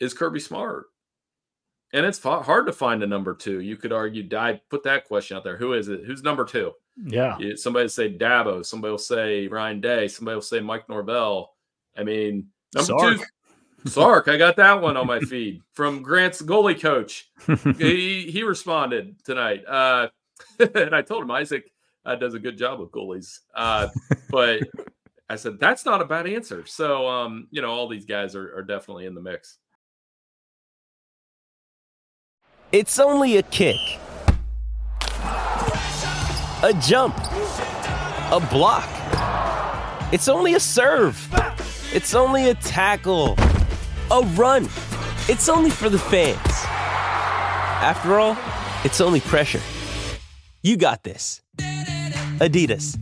is 0.00 0.14
Kirby 0.14 0.40
Smart. 0.40 0.86
And 1.94 2.04
it's 2.04 2.22
hard 2.22 2.66
to 2.66 2.72
find 2.72 3.02
a 3.02 3.06
number 3.06 3.34
two. 3.34 3.60
You 3.60 3.76
could 3.76 3.92
argue, 3.94 4.28
I 4.36 4.60
put 4.68 4.82
that 4.82 5.06
question 5.06 5.38
out 5.38 5.44
there. 5.44 5.56
Who 5.56 5.72
is 5.72 5.88
it? 5.88 6.04
Who's 6.04 6.22
number 6.22 6.44
two? 6.44 6.72
Yeah. 7.02 7.38
Somebody 7.56 7.84
will 7.84 7.88
say 7.88 8.12
Dabo. 8.12 8.64
Somebody 8.64 8.90
will 8.90 8.98
say 8.98 9.48
Ryan 9.48 9.80
Day. 9.80 10.06
Somebody 10.06 10.34
will 10.34 10.42
say 10.42 10.60
Mike 10.60 10.86
Norvell. 10.90 11.54
I 11.98 12.04
mean, 12.04 12.46
number 12.74 12.86
Sark. 12.86 13.18
two, 13.18 13.24
Sark. 13.90 14.28
I 14.28 14.36
got 14.36 14.56
that 14.56 14.80
one 14.80 14.96
on 14.96 15.06
my 15.06 15.20
feed 15.20 15.60
from 15.72 16.02
Grant's 16.02 16.40
goalie 16.40 16.80
coach. 16.80 17.28
he 17.78 18.30
he 18.30 18.44
responded 18.44 19.16
tonight, 19.24 19.64
uh, 19.66 20.08
and 20.74 20.94
I 20.94 21.02
told 21.02 21.24
him 21.24 21.30
Isaac 21.32 21.70
uh, 22.06 22.14
does 22.14 22.34
a 22.34 22.38
good 22.38 22.56
job 22.56 22.78
with 22.78 22.90
goalies. 22.90 23.40
Uh, 23.54 23.88
but 24.30 24.60
I 25.28 25.36
said 25.36 25.58
that's 25.58 25.84
not 25.84 26.00
a 26.00 26.04
bad 26.04 26.28
answer. 26.28 26.64
So 26.66 27.08
um, 27.08 27.48
you 27.50 27.60
know, 27.60 27.70
all 27.70 27.88
these 27.88 28.06
guys 28.06 28.36
are, 28.36 28.56
are 28.56 28.62
definitely 28.62 29.06
in 29.06 29.14
the 29.14 29.20
mix. 29.20 29.58
It's 32.70 32.98
only 32.98 33.38
a 33.38 33.42
kick, 33.42 33.80
a 36.62 36.78
jump, 36.82 37.16
a 37.16 38.46
block. 38.50 38.88
It's 40.12 40.28
only 40.28 40.54
a 40.54 40.60
serve. 40.60 41.16
It's 41.90 42.14
only 42.14 42.50
a 42.50 42.54
tackle, 42.54 43.34
a 44.10 44.20
run. 44.34 44.64
It's 45.26 45.48
only 45.48 45.70
for 45.70 45.88
the 45.88 45.98
fans. 45.98 46.36
After 47.80 48.18
all, 48.18 48.36
it's 48.84 49.00
only 49.00 49.20
pressure. 49.20 49.60
You 50.62 50.76
got 50.76 51.02
this. 51.02 51.40
Adidas. 52.40 52.98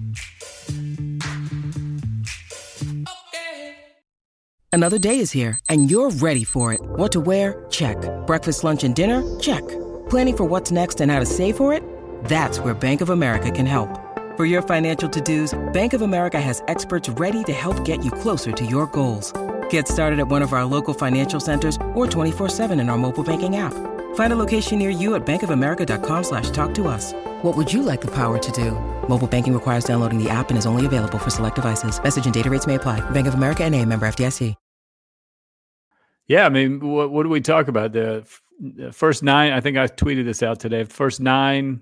Another 4.72 4.99
day 4.99 5.18
is 5.18 5.33
here, 5.33 5.59
and 5.68 5.90
you're 5.90 6.11
ready 6.11 6.44
for 6.44 6.72
it. 6.72 6.81
What 6.81 7.11
to 7.12 7.20
wear? 7.20 7.64
Check. 7.70 7.96
Breakfast, 8.27 8.62
lunch, 8.62 8.85
and 8.85 8.94
dinner? 8.94 9.25
Check. 9.40 9.66
Planning 10.09 10.37
for 10.37 10.44
what's 10.44 10.70
next 10.70 11.01
and 11.01 11.11
how 11.11 11.18
to 11.18 11.27
save 11.27 11.57
for 11.57 11.72
it? 11.72 11.83
That's 12.25 12.61
where 12.61 12.75
Bank 12.75 13.01
of 13.01 13.11
America 13.11 13.51
can 13.51 13.66
help. 13.66 14.06
For 14.37 14.44
your 14.44 14.61
financial 14.61 15.09
to-dos, 15.09 15.59
Bank 15.72 15.94
of 15.94 16.03
America 16.03 16.38
has 16.38 16.62
experts 16.68 17.09
ready 17.09 17.42
to 17.44 17.55
help 17.55 17.83
get 17.87 18.05
you 18.05 18.11
closer 18.11 18.53
to 18.53 18.66
your 18.66 18.87
goals. 18.88 19.33
Get 19.70 19.88
started 19.88 20.18
at 20.18 20.29
one 20.29 20.42
of 20.42 20.53
our 20.53 20.66
local 20.66 20.92
financial 20.92 21.40
centers 21.40 21.77
or 21.94 22.07
24-7 22.07 22.79
in 22.79 22.90
our 22.90 22.99
mobile 22.99 23.25
banking 23.25 23.57
app. 23.57 23.72
Find 24.14 24.35
a 24.35 24.37
location 24.37 24.79
near 24.79 24.90
you 24.90 25.14
at 25.14 25.25
bankofamerica.com 25.25 26.22
slash 26.22 26.51
talk 26.51 26.75
to 26.75 26.87
us. 26.87 27.14
What 27.44 27.57
would 27.57 27.72
you 27.72 27.83
like 27.83 28.03
the 28.03 28.11
power 28.11 28.37
to 28.37 28.53
do? 28.53 28.72
Mobile 29.09 29.27
banking 29.27 29.55
requires 29.55 29.85
downloading 29.85 30.22
the 30.22 30.29
app 30.29 30.51
and 30.51 30.59
is 30.59 30.66
only 30.66 30.85
available 30.85 31.18
for 31.18 31.31
select 31.31 31.55
devices. 31.55 31.99
Message 32.03 32.27
and 32.27 32.35
data 32.35 32.51
rates 32.51 32.66
may 32.66 32.75
apply. 32.75 33.01
Bank 33.12 33.27
of 33.27 33.33
America 33.33 33.64
and 33.64 33.75
a 33.75 33.83
member 33.87 34.07
FDIC. 34.07 34.55
Yeah, 36.27 36.44
I 36.44 36.51
mean, 36.51 36.81
what, 36.81 37.11
what 37.11 37.22
do 37.22 37.31
we 37.31 37.40
talk 37.40 37.68
about? 37.68 37.92
The, 37.92 38.27
the 38.61 38.92
first 38.92 39.22
nine, 39.22 39.53
I 39.55 39.62
think 39.62 39.79
I 39.79 39.87
tweeted 39.87 40.27
this 40.27 40.42
out 40.42 40.61
today. 40.61 40.85
First 40.85 41.20
nine 41.20 41.81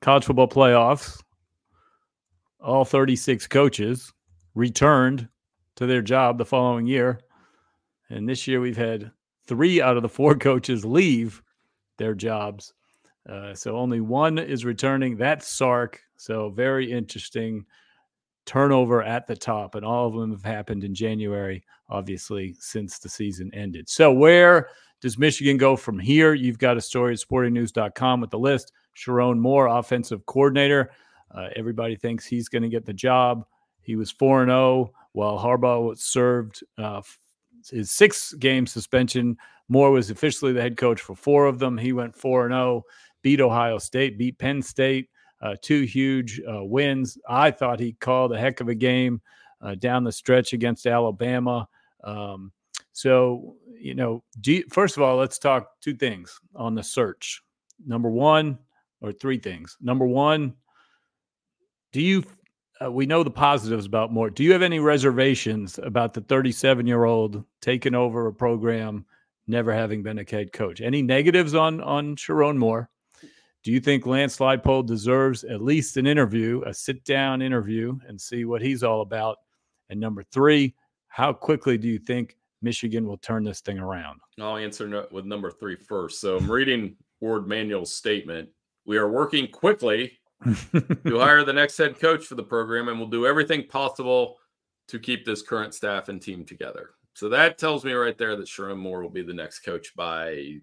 college 0.00 0.24
football 0.24 0.48
playoffs, 0.48 1.20
all 2.60 2.84
36 2.84 3.46
coaches 3.46 4.12
returned 4.54 5.28
to 5.76 5.86
their 5.86 6.02
job 6.02 6.38
the 6.38 6.44
following 6.44 6.86
year. 6.86 7.20
And 8.10 8.28
this 8.28 8.46
year 8.46 8.60
we've 8.60 8.76
had 8.76 9.10
three 9.46 9.80
out 9.80 9.96
of 9.96 10.02
the 10.02 10.08
four 10.08 10.34
coaches 10.36 10.84
leave 10.84 11.42
their 11.98 12.14
jobs. 12.14 12.74
Uh, 13.28 13.54
so 13.54 13.76
only 13.76 14.00
one 14.00 14.38
is 14.38 14.64
returning. 14.64 15.16
That's 15.16 15.46
Sark. 15.46 16.00
So 16.16 16.50
very 16.50 16.90
interesting 16.90 17.66
turnover 18.48 19.02
at 19.02 19.26
the 19.26 19.36
top, 19.36 19.74
and 19.74 19.84
all 19.84 20.08
of 20.08 20.14
them 20.14 20.30
have 20.30 20.42
happened 20.42 20.82
in 20.82 20.94
January, 20.94 21.62
obviously, 21.90 22.56
since 22.58 22.98
the 22.98 23.08
season 23.08 23.50
ended. 23.52 23.88
So, 23.88 24.10
where 24.10 24.70
does 25.02 25.18
Michigan 25.18 25.58
go 25.58 25.76
from 25.76 25.98
here? 25.98 26.32
You've 26.32 26.58
got 26.58 26.78
a 26.78 26.80
story 26.80 27.12
at 27.12 27.20
sportingnews.com 27.20 28.22
with 28.22 28.30
the 28.30 28.38
list. 28.38 28.72
Sherrone 28.96 29.38
Moore, 29.38 29.66
offensive 29.66 30.24
coordinator. 30.26 30.90
Uh, 31.34 31.48
everybody 31.56 31.96
thinks 31.96 32.26
he's 32.26 32.48
going 32.48 32.62
to 32.62 32.68
get 32.68 32.86
the 32.86 32.92
job. 32.92 33.44
He 33.82 33.96
was 33.96 34.10
4 34.10 34.46
0 34.46 34.92
while 35.12 35.38
Harbaugh 35.38 35.96
served 35.98 36.62
uh, 36.76 37.02
his 37.70 37.90
six 37.90 38.32
game 38.34 38.66
suspension. 38.66 39.36
Moore 39.68 39.90
was 39.90 40.10
officially 40.10 40.52
the 40.52 40.62
head 40.62 40.76
coach 40.76 41.00
for 41.00 41.14
four 41.14 41.46
of 41.46 41.58
them. 41.58 41.76
He 41.76 41.92
went 41.92 42.16
4 42.16 42.48
0, 42.48 42.82
beat 43.22 43.40
Ohio 43.40 43.78
State, 43.78 44.18
beat 44.18 44.38
Penn 44.38 44.62
State, 44.62 45.08
uh, 45.42 45.56
two 45.60 45.82
huge 45.82 46.40
uh, 46.50 46.64
wins. 46.64 47.18
I 47.28 47.50
thought 47.50 47.80
he 47.80 47.92
called 47.92 48.32
a 48.32 48.38
heck 48.38 48.60
of 48.60 48.68
a 48.68 48.74
game 48.74 49.20
uh, 49.60 49.74
down 49.74 50.04
the 50.04 50.12
stretch 50.12 50.52
against 50.52 50.86
Alabama. 50.86 51.68
Um, 52.04 52.52
so, 52.92 53.56
you 53.78 53.94
know, 53.94 54.24
you, 54.44 54.64
first 54.70 54.96
of 54.96 55.02
all, 55.02 55.16
let's 55.16 55.38
talk 55.38 55.80
two 55.80 55.94
things 55.94 56.40
on 56.54 56.74
the 56.74 56.82
search. 56.82 57.42
Number 57.86 58.10
one, 58.10 58.58
or 59.00 59.12
three 59.12 59.38
things. 59.38 59.76
Number 59.80 60.06
one, 60.06 60.54
do 61.98 62.04
you, 62.04 62.22
uh, 62.80 62.92
we 62.92 63.06
know 63.06 63.24
the 63.24 63.30
positives 63.30 63.84
about 63.84 64.12
Moore. 64.12 64.30
Do 64.30 64.44
you 64.44 64.52
have 64.52 64.62
any 64.62 64.78
reservations 64.78 65.80
about 65.82 66.14
the 66.14 66.20
37 66.20 66.86
year 66.86 67.02
old 67.02 67.42
taking 67.60 67.96
over 67.96 68.28
a 68.28 68.32
program, 68.32 69.04
never 69.48 69.74
having 69.74 70.04
been 70.04 70.20
a 70.20 70.24
head 70.24 70.52
coach? 70.52 70.80
Any 70.80 71.02
negatives 71.02 71.56
on 71.56 71.80
on 71.80 72.14
Sherrone 72.14 72.56
Moore? 72.56 72.88
Do 73.64 73.72
you 73.72 73.80
think 73.80 74.06
Lance 74.06 74.38
Leipold 74.38 74.86
deserves 74.86 75.42
at 75.42 75.60
least 75.60 75.96
an 75.96 76.06
interview, 76.06 76.62
a 76.66 76.72
sit 76.72 77.04
down 77.04 77.42
interview, 77.42 77.98
and 78.06 78.20
see 78.20 78.44
what 78.44 78.62
he's 78.62 78.84
all 78.84 79.00
about? 79.00 79.38
And 79.90 79.98
number 79.98 80.22
three, 80.22 80.76
how 81.08 81.32
quickly 81.32 81.78
do 81.78 81.88
you 81.88 81.98
think 81.98 82.36
Michigan 82.62 83.08
will 83.08 83.18
turn 83.18 83.42
this 83.42 83.60
thing 83.60 83.80
around? 83.80 84.20
I'll 84.40 84.56
answer 84.56 85.08
with 85.10 85.24
number 85.24 85.50
three 85.50 85.74
first. 85.74 86.20
So 86.20 86.36
I'm 86.36 86.48
reading 86.48 86.94
Warde 87.20 87.48
Manuel's 87.48 87.92
statement. 87.92 88.50
We 88.86 88.98
are 88.98 89.10
working 89.10 89.48
quickly 89.48 90.12
to 90.44 90.94
hire 91.18 91.44
the 91.44 91.52
next 91.52 91.76
head 91.76 91.98
coach 91.98 92.26
for 92.26 92.34
the 92.34 92.42
program, 92.42 92.88
and 92.88 92.98
we'll 92.98 93.08
do 93.08 93.26
everything 93.26 93.66
possible 93.66 94.36
to 94.88 94.98
keep 94.98 95.24
this 95.24 95.42
current 95.42 95.74
staff 95.74 96.08
and 96.08 96.20
team 96.20 96.44
together. 96.44 96.90
So 97.14 97.28
that 97.30 97.58
tells 97.58 97.84
me 97.84 97.92
right 97.92 98.16
there 98.16 98.36
that 98.36 98.46
Sherrone 98.46 98.78
Moore 98.78 99.02
will 99.02 99.10
be 99.10 99.22
the 99.22 99.34
next 99.34 99.60
coach 99.60 99.94
by 99.96 100.58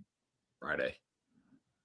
Friday, 0.59 0.95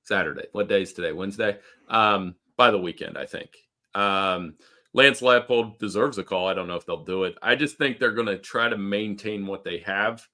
Saturday. 0.04 0.46
What 0.52 0.68
day 0.68 0.82
is 0.82 0.92
today? 0.92 1.12
Wednesday. 1.12 1.58
Um, 1.88 2.36
by 2.56 2.70
the 2.70 2.78
weekend, 2.78 3.18
I 3.18 3.26
think. 3.26 3.50
Um, 3.94 4.54
Lance 4.92 5.20
Leipold 5.20 5.78
deserves 5.78 6.18
a 6.18 6.24
call. 6.24 6.48
I 6.48 6.54
don't 6.54 6.68
know 6.68 6.76
if 6.76 6.86
they'll 6.86 7.04
do 7.04 7.24
it. 7.24 7.36
I 7.42 7.54
just 7.54 7.78
think 7.78 7.98
they're 7.98 8.12
going 8.12 8.26
to 8.26 8.38
try 8.38 8.68
to 8.68 8.78
maintain 8.78 9.46
what 9.46 9.64
they 9.64 9.78
have 9.78 10.26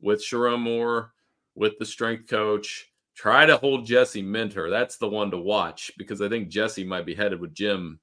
with 0.00 0.22
Sherrone 0.22 0.60
Moore, 0.60 1.12
with 1.54 1.78
the 1.78 1.86
strength 1.86 2.28
coach. 2.28 2.90
Try 3.14 3.46
to 3.46 3.56
hold 3.56 3.86
Jesse 3.86 4.22
Minter. 4.22 4.70
That's 4.70 4.96
the 4.96 5.08
one 5.08 5.30
to 5.30 5.38
watch 5.38 5.92
because 5.96 6.20
I 6.20 6.28
think 6.28 6.48
Jesse 6.48 6.84
might 6.84 7.06
be 7.06 7.14
headed 7.14 7.40
with 7.40 7.54
Jim 7.54 8.00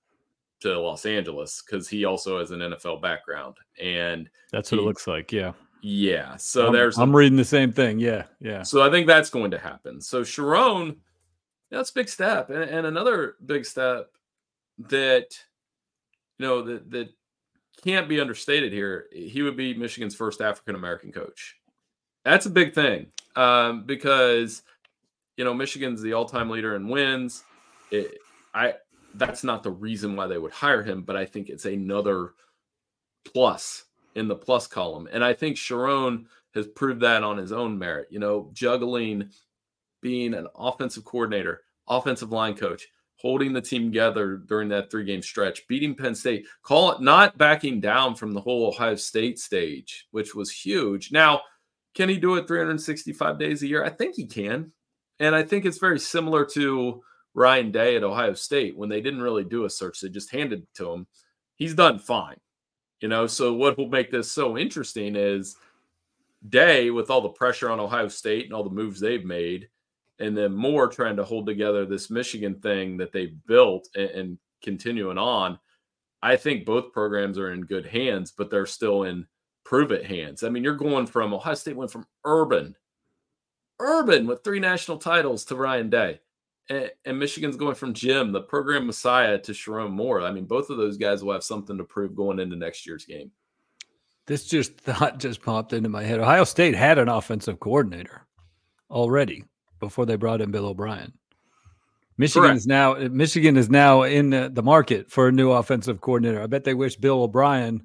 to 0.62 0.80
Los 0.80 1.06
Angeles 1.06 1.62
because 1.62 1.90
he 1.90 2.06
also 2.06 2.40
has 2.40 2.52
an 2.52 2.60
NFL 2.60 3.02
background. 3.02 3.58
And 3.82 4.30
that's 4.52 4.72
what 4.72 4.80
he, 4.80 4.84
it 4.84 4.88
looks 4.88 5.08
like. 5.08 5.32
Yeah. 5.32 5.52
Yeah. 5.82 6.38
So 6.38 6.68
I'm, 6.68 6.74
there's 6.74 6.98
I'm 6.98 7.16
reading 7.16 7.38
the 7.38 7.44
same 7.44 7.72
thing. 7.72 8.00
Yeah. 8.00 8.24
Yeah. 8.40 8.64
So 8.64 8.82
I 8.82 8.90
think 8.90 9.08
that's 9.08 9.30
going 9.30 9.52
to 9.52 9.58
happen. 9.58 10.00
So 10.00 10.22
Sherrone, 10.22 10.98
that's 11.70 11.90
a 11.90 11.94
big 11.94 12.08
step. 12.08 12.50
And, 12.50 12.64
and 12.64 12.86
another 12.86 13.36
big 13.46 13.66
step 13.66 14.12
that 14.90 15.38
you 16.38 16.46
know 16.46 16.62
that 16.62 16.90
that 16.92 17.10
can't 17.84 18.08
be 18.08 18.20
understated 18.20 18.72
here. 18.72 19.08
He 19.12 19.42
would 19.42 19.58
be 19.58 19.74
Michigan's 19.74 20.16
first 20.16 20.42
African 20.42 20.76
American 20.76 21.12
coach. 21.12 21.58
That's 22.24 22.46
a 22.46 22.52
big 22.52 22.74
thing 22.74 23.08
um, 23.36 23.84
because 23.86 24.62
you 25.38 25.44
know 25.44 25.54
Michigan's 25.54 26.02
the 26.02 26.14
all-time 26.14 26.50
leader 26.50 26.76
in 26.76 26.88
wins. 26.88 27.44
It, 27.92 28.20
I 28.54 28.76
that's 29.16 29.44
not 29.44 29.64
the 29.64 29.72
reason 29.72 30.16
why 30.16 30.28
they 30.28 30.38
would 30.38 30.52
hire 30.52 30.84
him, 30.84 31.04
but 31.04 31.16
I 31.16 31.26
think 31.26 31.50
it's 31.50 31.66
another 31.66 32.34
plus 33.26 33.86
in 34.16 34.28
the 34.28 34.36
plus 34.36 34.68
column. 34.68 35.08
And 35.12 35.24
I 35.24 35.34
think 35.34 35.58
Sherrone 35.58 36.26
has 36.54 36.68
proved 36.68 37.02
that 37.02 37.24
on 37.24 37.38
his 37.38 37.52
own 37.52 37.78
merit. 37.78 38.08
You 38.10 38.20
know, 38.20 38.50
juggling 38.54 39.30
being 40.02 40.34
an 40.34 40.48
offensive 40.56 41.06
coordinator, 41.06 41.62
offensive 41.88 42.32
line 42.32 42.56
coach, 42.56 42.88
holding 43.16 43.54
the 43.54 43.62
team 43.62 43.92
together 43.92 44.38
during 44.48 44.68
that 44.70 44.90
three 44.90 45.06
game 45.06 45.22
stretch, 45.22 45.68
beating 45.68 45.96
Penn 45.96 46.16
State, 46.16 46.48
call 46.64 46.92
it 46.92 47.02
not 47.02 47.38
backing 47.38 47.80
down 47.80 48.16
from 48.16 48.34
the 48.34 48.42
whole 48.42 48.68
Ohio 48.68 48.96
State 48.96 49.40
stage, 49.40 50.08
which 50.12 50.34
was 50.34 50.52
huge. 50.52 51.12
Now, 51.12 51.42
can 51.94 52.10
he 52.10 52.18
do 52.18 52.36
it 52.36 52.48
365 52.48 53.38
days 53.38 53.62
a 53.62 53.68
year? 53.68 53.84
I 53.84 53.90
think 53.90 54.16
he 54.16 54.26
can. 54.26 54.72
And 55.22 55.36
I 55.36 55.44
think 55.44 55.66
it's 55.66 55.78
very 55.78 56.00
similar 56.00 56.44
to 56.46 57.02
Ryan 57.36 57.72
Day 57.72 57.96
at 57.96 58.04
Ohio 58.04 58.34
State 58.34 58.76
when 58.76 58.90
they 58.90 59.02
didn't 59.02 59.22
really 59.22 59.44
do 59.44 59.66
a 59.66 59.70
search, 59.70 60.02
they 60.02 60.10
just 60.10 60.32
handed 60.32 60.64
it 60.64 60.74
to 60.76 60.92
him. 60.92 61.08
He's 61.56 61.76
done 61.76 62.00
fine. 62.00 62.38
You 63.02 63.08
know, 63.08 63.28
so 63.28 63.54
what 63.54 63.78
will 63.78 63.88
make 63.88 64.12
this 64.12 64.32
so 64.32 64.58
interesting 64.58 65.16
is 65.16 65.56
Day, 66.50 66.90
with 66.90 67.12
all 67.12 67.22
the 67.22 67.30
pressure 67.30 67.70
on 67.70 67.80
Ohio 67.80 68.08
State 68.08 68.46
and 68.46 68.54
all 68.54 68.64
the 68.64 68.72
moves 68.72 69.00
they've 69.00 69.24
made, 69.24 69.70
and 70.18 70.36
then 70.36 70.56
Moore 70.56 70.88
trying 70.88 71.16
to 71.18 71.24
hold 71.24 71.46
together 71.46 71.86
this 71.86 72.10
Michigan 72.10 72.56
thing 72.56 72.98
that 72.98 73.12
they've 73.12 73.36
built 73.46 73.88
and, 73.96 74.10
and 74.10 74.38
continuing 74.64 75.20
on. 75.20 75.60
I 76.24 76.36
think 76.36 76.66
both 76.66 76.94
programs 76.94 77.38
are 77.38 77.52
in 77.52 77.62
good 77.62 77.86
hands, 77.86 78.34
but 78.36 78.50
they're 78.50 78.66
still 78.66 79.04
in 79.04 79.28
prove 79.66 79.92
it 79.92 80.04
hands. 80.04 80.42
I 80.42 80.50
mean, 80.50 80.64
you're 80.64 80.76
going 80.76 81.06
from 81.06 81.32
Ohio 81.32 81.54
State 81.54 81.76
went 81.76 81.92
from 81.92 82.08
Urban, 82.26 82.76
Urban 83.82 84.28
with 84.28 84.44
three 84.44 84.60
national 84.60 84.98
titles 84.98 85.46
to 85.46 85.56
Ryan 85.56 85.90
Day. 85.90 86.20
And, 86.70 86.92
and, 87.06 87.20
Michigan's 87.20 87.58
going 87.58 87.76
from 87.76 87.94
Jim, 87.94 88.32
the 88.32 88.42
program 88.42 88.86
messiah, 88.86 89.40
to 89.40 89.52
Sherrone 89.52 89.92
Moore. 89.92 90.22
I 90.22 90.32
mean, 90.32 90.46
both 90.46 90.70
of 90.70 90.78
those 90.78 90.98
guys 90.98 91.24
will 91.24 91.34
have 91.34 91.44
something 91.44 91.78
to 91.78 91.84
prove 91.84 92.16
going 92.16 92.40
into 92.40 92.56
next 92.56 92.86
year's 92.86 93.04
game. 93.04 93.32
This 94.28 94.46
just 94.46 94.78
thought 94.82 95.20
just 95.20 95.42
popped 95.42 95.74
into 95.74 95.90
my 95.90 96.04
head. 96.04 96.20
Ohio 96.20 96.44
State 96.44 96.76
had 96.76 96.98
an 96.98 97.10
offensive 97.10 97.60
coordinator 97.60 98.26
already 98.90 99.44
before 99.80 100.06
they 100.06 100.16
brought 100.16 100.42
in 100.42 100.52
Bill 100.52 100.68
O'Brien. 100.68 101.14
Michigan 102.18 102.44
Correct. 102.44 102.58
is 102.58 102.68
now 102.68 102.94
Michigan 102.94 103.58
is 103.58 103.70
now 103.70 104.04
in 104.04 104.30
the, 104.30 104.50
the, 104.54 104.62
market 104.62 105.10
for 105.10 105.28
a 105.28 105.32
new 105.32 105.52
offensive 105.52 106.02
coordinator. 106.02 106.42
I 106.42 106.46
bet 106.46 106.64
they 106.64 106.76
wish 106.76 106.96
Bill 106.96 107.24
O'Brien 107.24 107.84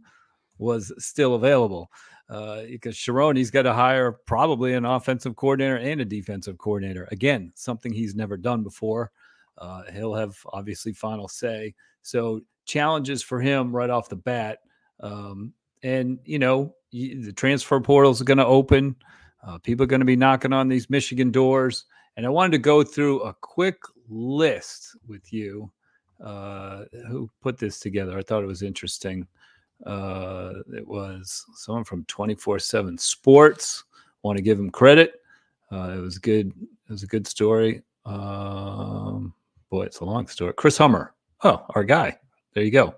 was 0.59 0.93
still 0.99 1.35
available 1.35 1.91
uh, 2.29 2.63
because 2.63 2.97
Sherrone 2.97 3.37
he's 3.37 3.51
got 3.51 3.63
to 3.63 3.73
hire 3.73 4.13
probably 4.13 4.75
an 4.75 4.85
offensive 4.85 5.37
coordinator 5.37 5.77
and 5.77 6.01
a 6.01 6.05
defensive 6.05 6.59
coordinator. 6.59 7.09
Again, 7.11 7.53
something 7.55 7.93
he's 7.93 8.15
never 8.15 8.37
done 8.37 8.63
before. 8.63 9.13
Uh, 9.59 9.83
he'll 9.93 10.15
have 10.15 10.37
obviously 10.53 10.93
final 10.93 11.29
say. 11.29 11.75
So 12.03 12.41
challenges 12.65 13.23
for 13.23 13.41
him 13.41 13.75
right 13.75 13.91
off 13.91 14.09
the 14.09 14.17
bat. 14.17 14.59
Um, 15.01 15.53
and 15.83 16.19
you 16.25 16.39
know 16.39 16.75
the 16.93 17.33
transfer 17.33 17.81
portal 17.81 18.11
is 18.11 18.23
going 18.23 18.39
to 18.39 18.47
open. 18.47 18.97
Uh, 19.47 19.59
people 19.59 19.85
are 19.85 19.89
going 19.89 20.01
to 20.01 20.07
be 20.07 20.17
knocking 20.17 20.53
on 20.53 20.69
these 20.69 20.91
Michigan 20.91 21.31
doors. 21.31 21.85
And 22.17 22.25
I 22.25 22.31
wanted 22.31 22.53
to 22.53 22.59
go 22.59 22.83
through 22.83 23.21
a 23.21 23.35
quick 23.35 23.77
list 24.09 24.97
with 25.07 25.33
you. 25.33 25.71
Uh, 26.23 26.85
who 27.09 27.31
put 27.43 27.59
this 27.59 27.79
together? 27.79 28.19
I 28.19 28.23
thought 28.23 28.43
it 28.43 28.47
was 28.47 28.63
interesting. 28.63 29.27
Uh, 29.85 30.55
it 30.75 30.87
was 30.87 31.45
someone 31.55 31.85
from 31.85 32.05
24 32.07 32.59
7 32.59 32.97
Sports. 32.99 33.85
Want 34.23 34.37
to 34.37 34.43
give 34.43 34.59
him 34.59 34.71
credit. 34.71 35.21
Uh, 35.71 35.95
it 35.97 36.01
was 36.01 36.19
good. 36.19 36.49
It 36.49 36.93
was 36.93 37.03
a 37.03 37.09
good 37.09 37.27
story. 37.27 37.83
Um, 38.05 39.35
boy, 39.71 39.85
it's 39.85 40.01
a 40.01 40.05
long 40.05 40.27
story. 40.27 40.53
Chris 40.55 40.79
Hummer. 40.79 41.15
Oh, 41.45 41.65
our 41.75 41.85
guy. 41.85 42.19
There 42.55 42.65
you 42.65 42.71
go. 42.71 42.95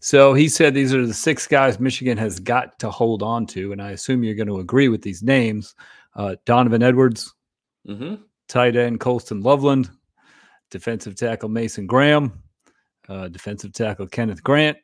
So 0.00 0.34
he 0.34 0.48
said 0.48 0.74
these 0.74 0.94
are 0.94 1.06
the 1.06 1.14
six 1.14 1.46
guys 1.46 1.80
Michigan 1.80 2.18
has 2.18 2.38
got 2.38 2.78
to 2.78 2.90
hold 2.90 3.22
on 3.22 3.46
to, 3.46 3.72
and 3.72 3.82
I 3.82 3.90
assume 3.90 4.22
you're 4.22 4.34
going 4.34 4.46
to 4.46 4.60
agree 4.60 4.88
with 4.88 5.02
these 5.02 5.22
names: 5.22 5.74
uh, 6.14 6.36
Donovan 6.44 6.82
Edwards, 6.82 7.34
mm-hmm. 7.88 8.16
tight 8.46 8.76
end 8.76 9.00
Colston 9.00 9.40
Loveland, 9.40 9.90
defensive 10.70 11.16
tackle 11.16 11.48
Mason 11.48 11.86
Graham, 11.86 12.40
uh, 13.08 13.28
defensive 13.28 13.72
tackle 13.72 14.06
Kenneth 14.06 14.42
Grant, 14.44 14.76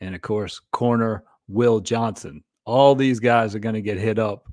and 0.00 0.14
of 0.14 0.22
course 0.22 0.60
corner 0.70 1.24
Will 1.48 1.80
Johnson. 1.80 2.42
All 2.64 2.94
these 2.94 3.18
guys 3.20 3.54
are 3.54 3.58
going 3.60 3.74
to 3.74 3.80
get 3.80 3.98
hit 3.98 4.18
up, 4.18 4.48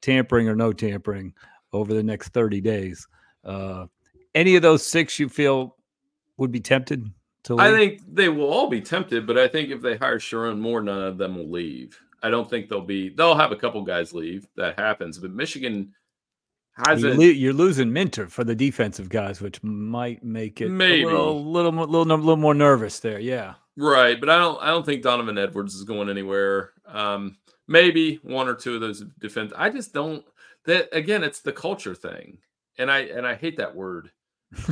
tampering 0.00 0.48
or 0.48 0.56
no 0.56 0.72
tampering, 0.72 1.32
over 1.72 1.94
the 1.94 2.02
next 2.02 2.30
30 2.30 2.60
days. 2.60 3.06
Uh, 3.44 3.86
any 4.34 4.56
of 4.56 4.62
those 4.62 4.84
six 4.84 5.18
you 5.18 5.28
feel 5.28 5.76
would 6.36 6.50
be 6.50 6.60
tempted? 6.60 7.10
To 7.44 7.58
I 7.58 7.70
think 7.70 8.02
they 8.12 8.28
will 8.28 8.52
all 8.52 8.68
be 8.68 8.80
tempted, 8.80 9.26
but 9.26 9.38
I 9.38 9.48
think 9.48 9.70
if 9.70 9.80
they 9.80 9.96
hire 9.96 10.18
Sherrone 10.18 10.58
Moore, 10.58 10.82
none 10.82 11.02
of 11.02 11.16
them 11.16 11.36
will 11.36 11.48
leave. 11.50 11.98
I 12.22 12.28
don't 12.28 12.48
think 12.50 12.68
they'll 12.68 12.82
be. 12.82 13.08
They'll 13.08 13.34
have 13.34 13.50
a 13.50 13.56
couple 13.56 13.82
guys 13.82 14.12
leave. 14.12 14.46
That 14.56 14.78
happens, 14.78 15.18
but 15.18 15.30
Michigan 15.30 15.94
has 16.86 17.02
you 17.02 17.14
lo- 17.14 17.24
you're 17.24 17.52
losing 17.54 17.92
Minter 17.92 18.28
for 18.28 18.44
the 18.44 18.54
defensive 18.54 19.08
guys, 19.08 19.40
which 19.40 19.62
might 19.62 20.22
make 20.22 20.60
it 20.60 20.68
maybe 20.68 21.04
a 21.04 21.06
little, 21.06 21.44
little, 21.44 21.72
little, 21.72 22.04
little 22.04 22.36
more 22.36 22.54
nervous 22.54 23.00
there. 23.00 23.18
Yeah, 23.18 23.54
right. 23.80 24.18
But 24.18 24.30
I 24.30 24.38
don't. 24.38 24.60
I 24.62 24.68
don't 24.68 24.84
think 24.84 25.02
Donovan 25.02 25.38
Edwards 25.38 25.74
is 25.74 25.84
going 25.84 26.08
anywhere. 26.08 26.72
Um, 26.86 27.36
maybe 27.66 28.16
one 28.22 28.48
or 28.48 28.54
two 28.54 28.74
of 28.74 28.80
those 28.80 29.04
defense. 29.18 29.52
I 29.56 29.70
just 29.70 29.92
don't. 29.92 30.24
That 30.66 30.88
again, 30.92 31.24
it's 31.24 31.40
the 31.40 31.52
culture 31.52 31.94
thing, 31.94 32.38
and 32.78 32.90
I 32.90 33.00
and 33.00 33.26
I 33.26 33.34
hate 33.34 33.56
that 33.56 33.74
word. 33.74 34.10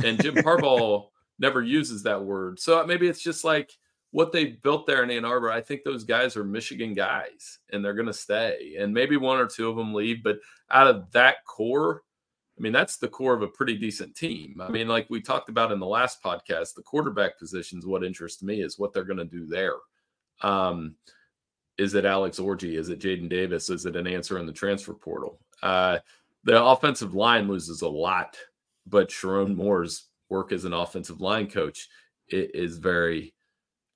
And 0.03 0.21
Jim 0.21 0.35
Harbaugh 0.35 1.07
never 1.39 1.61
uses 1.61 2.03
that 2.03 2.23
word. 2.23 2.59
So 2.59 2.85
maybe 2.85 3.07
it's 3.07 3.23
just 3.23 3.43
like 3.43 3.71
what 4.11 4.31
they 4.31 4.45
built 4.45 4.85
there 4.87 5.03
in 5.03 5.11
Ann 5.11 5.25
Arbor. 5.25 5.51
I 5.51 5.61
think 5.61 5.83
those 5.83 6.03
guys 6.03 6.35
are 6.35 6.43
Michigan 6.43 6.93
guys 6.93 7.59
and 7.71 7.83
they're 7.83 7.93
going 7.93 8.07
to 8.07 8.13
stay. 8.13 8.75
And 8.79 8.93
maybe 8.93 9.17
one 9.17 9.39
or 9.39 9.45
two 9.45 9.69
of 9.69 9.75
them 9.75 9.93
leave, 9.93 10.23
but 10.23 10.39
out 10.71 10.87
of 10.87 11.11
that 11.11 11.45
core, 11.45 12.01
I 12.59 12.61
mean, 12.61 12.73
that's 12.73 12.97
the 12.97 13.07
core 13.07 13.33
of 13.33 13.41
a 13.41 13.47
pretty 13.47 13.77
decent 13.77 14.15
team. 14.15 14.61
I 14.61 14.69
mean, 14.69 14.89
like 14.89 15.09
we 15.09 15.21
talked 15.21 15.47
about 15.47 15.71
in 15.71 15.79
the 15.79 15.85
last 15.85 16.21
podcast, 16.21 16.73
the 16.75 16.81
quarterback 16.83 17.39
position 17.39 17.79
is 17.79 17.85
what 17.85 18.03
interests 18.03 18.43
me 18.43 18.61
is 18.61 18.77
what 18.77 18.91
they're 18.91 19.05
going 19.05 19.17
to 19.17 19.23
do 19.23 19.45
there. 19.45 19.75
Um, 20.41 20.95
is 21.77 21.93
it 21.93 22.03
Alex 22.03 22.37
Orji? 22.37 22.77
Is 22.77 22.89
it 22.89 22.99
Jadyn 22.99 23.29
Davis? 23.29 23.69
Is 23.69 23.85
it 23.85 23.95
an 23.95 24.07
answer 24.07 24.39
in 24.39 24.45
the 24.45 24.51
transfer 24.51 24.93
portal? 24.93 25.39
Uh, 25.63 25.99
the 26.43 26.61
offensive 26.61 27.13
line 27.13 27.47
loses 27.47 27.81
a 27.81 27.87
lot, 27.87 28.37
but 28.85 29.09
Sherrone 29.09 29.55
Moore's 29.55 30.07
work 30.27 30.51
as 30.51 30.65
an 30.65 30.73
offensive 30.73 31.21
line 31.21 31.47
coach 31.49 31.87
is 32.27 32.77
very 32.77 33.33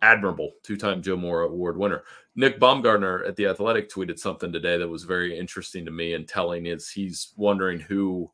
admirable. 0.01 0.53
Two 0.63 0.77
time 0.77 1.01
Joe 1.01 1.17
Moore 1.17 1.41
Award 1.41 1.77
winner. 1.77 2.03
Nick 2.35 2.59
Baumgartner 2.59 3.23
at 3.25 3.35
The 3.35 3.47
Athletic 3.47 3.89
tweeted 3.89 4.17
something 4.17 4.51
today 4.51 4.77
that 4.77 4.87
was 4.87 5.03
very 5.03 5.37
interesting 5.37 5.83
to 5.85 5.91
me 5.91 6.13
and 6.13 6.27
telling 6.27 6.65
is 6.65 6.89
he's 6.89 7.33
wondering 7.35 7.79
who 7.79 8.31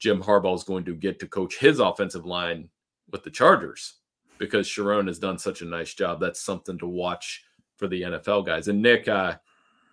Jim 0.00 0.22
Harbaugh 0.22 0.56
is 0.56 0.64
going 0.64 0.84
to 0.86 0.94
get 0.94 1.20
to 1.20 1.28
coach 1.28 1.58
his 1.58 1.78
offensive 1.78 2.26
line 2.26 2.68
with 3.10 3.22
the 3.22 3.30
Chargers 3.30 3.98
because 4.38 4.66
Sherrone 4.66 5.06
has 5.06 5.18
done 5.18 5.38
such 5.38 5.62
a 5.62 5.66
nice 5.66 5.94
job. 5.94 6.18
That's 6.18 6.40
something 6.40 6.78
to 6.78 6.86
watch 6.86 7.44
for 7.76 7.86
the 7.86 8.02
NFL 8.02 8.46
guys. 8.46 8.68
And 8.68 8.82
Nick, 8.82 9.06
uh, 9.06 9.36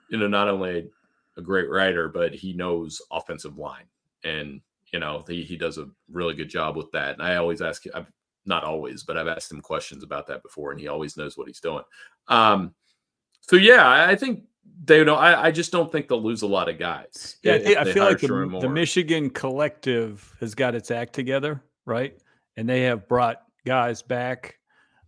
you 0.09 0.17
know, 0.17 0.27
not 0.27 0.47
only 0.47 0.89
a 1.35 1.41
great 1.41 1.69
writer, 1.69 2.09
but 2.09 2.33
he 2.33 2.53
knows 2.53 3.01
offensive 3.11 3.57
line. 3.57 3.85
And 4.23 4.61
you 4.93 4.99
know, 4.99 5.23
he, 5.27 5.43
he 5.43 5.57
does 5.57 5.77
a 5.77 5.89
really 6.09 6.33
good 6.33 6.49
job 6.49 6.77
with 6.77 6.91
that. 6.91 7.13
And 7.13 7.21
I 7.21 7.35
always 7.35 7.61
ask 7.61 7.85
him, 7.85 7.91
I've, 7.93 8.11
not 8.45 8.63
always, 8.63 9.03
but 9.03 9.17
I've 9.17 9.27
asked 9.27 9.51
him 9.51 9.61
questions 9.61 10.03
about 10.03 10.27
that 10.27 10.41
before, 10.41 10.71
and 10.71 10.79
he 10.79 10.87
always 10.87 11.17
knows 11.17 11.37
what 11.37 11.47
he's 11.47 11.59
doing. 11.59 11.83
Um, 12.29 12.73
so 13.41 13.57
yeah, 13.57 14.05
I 14.07 14.15
think 14.15 14.43
they 14.83 15.03
don't. 15.03 15.19
I, 15.19 15.43
I 15.43 15.51
just 15.51 15.71
don't 15.71 15.91
think 15.91 16.07
they'll 16.07 16.23
lose 16.23 16.41
a 16.41 16.47
lot 16.47 16.69
of 16.69 16.79
guys. 16.79 17.37
Yeah, 17.43 17.53
I, 17.53 17.81
I 17.81 17.93
feel 17.93 18.05
like 18.05 18.19
the, 18.19 18.59
the 18.61 18.69
Michigan 18.69 19.29
collective 19.29 20.35
has 20.39 20.55
got 20.55 20.75
its 20.75 20.91
act 20.91 21.13
together, 21.13 21.61
right? 21.85 22.17
And 22.55 22.67
they 22.67 22.81
have 22.83 23.07
brought 23.07 23.43
guys 23.65 24.01
back 24.01 24.57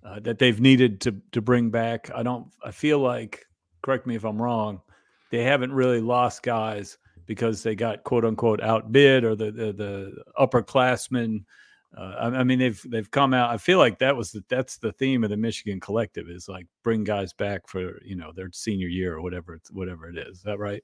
uh, 0.03 0.19
that 0.21 0.39
they've 0.39 0.59
needed 0.59 1.01
to 1.01 1.15
to 1.31 1.41
bring 1.41 1.69
back. 1.69 2.11
I 2.13 2.23
don't. 2.23 2.47
I 2.63 2.71
feel 2.71 2.99
like, 2.99 3.45
correct 3.81 4.05
me 4.05 4.15
if 4.15 4.25
I'm 4.25 4.41
wrong, 4.41 4.81
they 5.31 5.43
haven't 5.43 5.71
really 5.71 6.01
lost 6.01 6.43
guys 6.43 6.97
because 7.25 7.63
they 7.63 7.75
got 7.75 8.03
quote 8.03 8.25
unquote 8.25 8.61
outbid 8.61 9.23
or 9.23 9.35
the 9.35 9.51
the, 9.51 9.73
the 9.73 10.23
upperclassmen. 10.39 11.43
Uh, 11.97 12.13
I, 12.19 12.25
I, 12.27 12.43
mean, 12.43 12.59
they've 12.59 12.81
they've 12.87 13.09
come 13.09 13.33
out. 13.33 13.49
I 13.49 13.57
feel 13.57 13.79
like 13.79 13.99
that 13.99 14.15
was 14.15 14.31
the, 14.31 14.43
that's 14.47 14.77
the 14.77 14.91
theme 14.91 15.23
of 15.23 15.29
the 15.29 15.37
Michigan 15.37 15.79
collective 15.79 16.29
is 16.29 16.47
like 16.47 16.67
bring 16.83 17.03
guys 17.03 17.33
back 17.33 17.67
for 17.67 17.99
you 18.03 18.15
know 18.15 18.31
their 18.31 18.49
senior 18.51 18.87
year 18.87 19.15
or 19.15 19.21
whatever 19.21 19.55
it's 19.55 19.71
whatever 19.71 20.07
it 20.07 20.17
is. 20.17 20.37
Is 20.37 20.43
that 20.43 20.59
right? 20.59 20.83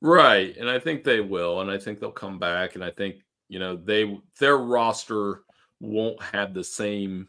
Right, 0.00 0.56
and 0.56 0.68
I 0.68 0.78
think 0.78 1.02
they 1.02 1.20
will, 1.20 1.60
and 1.60 1.70
I 1.70 1.78
think 1.78 1.98
they'll 1.98 2.12
come 2.12 2.38
back, 2.38 2.74
and 2.74 2.84
I 2.84 2.90
think 2.90 3.16
you 3.48 3.58
know 3.58 3.76
they 3.76 4.18
their 4.38 4.58
roster 4.58 5.42
won't 5.80 6.22
have 6.22 6.54
the 6.54 6.64
same 6.64 7.28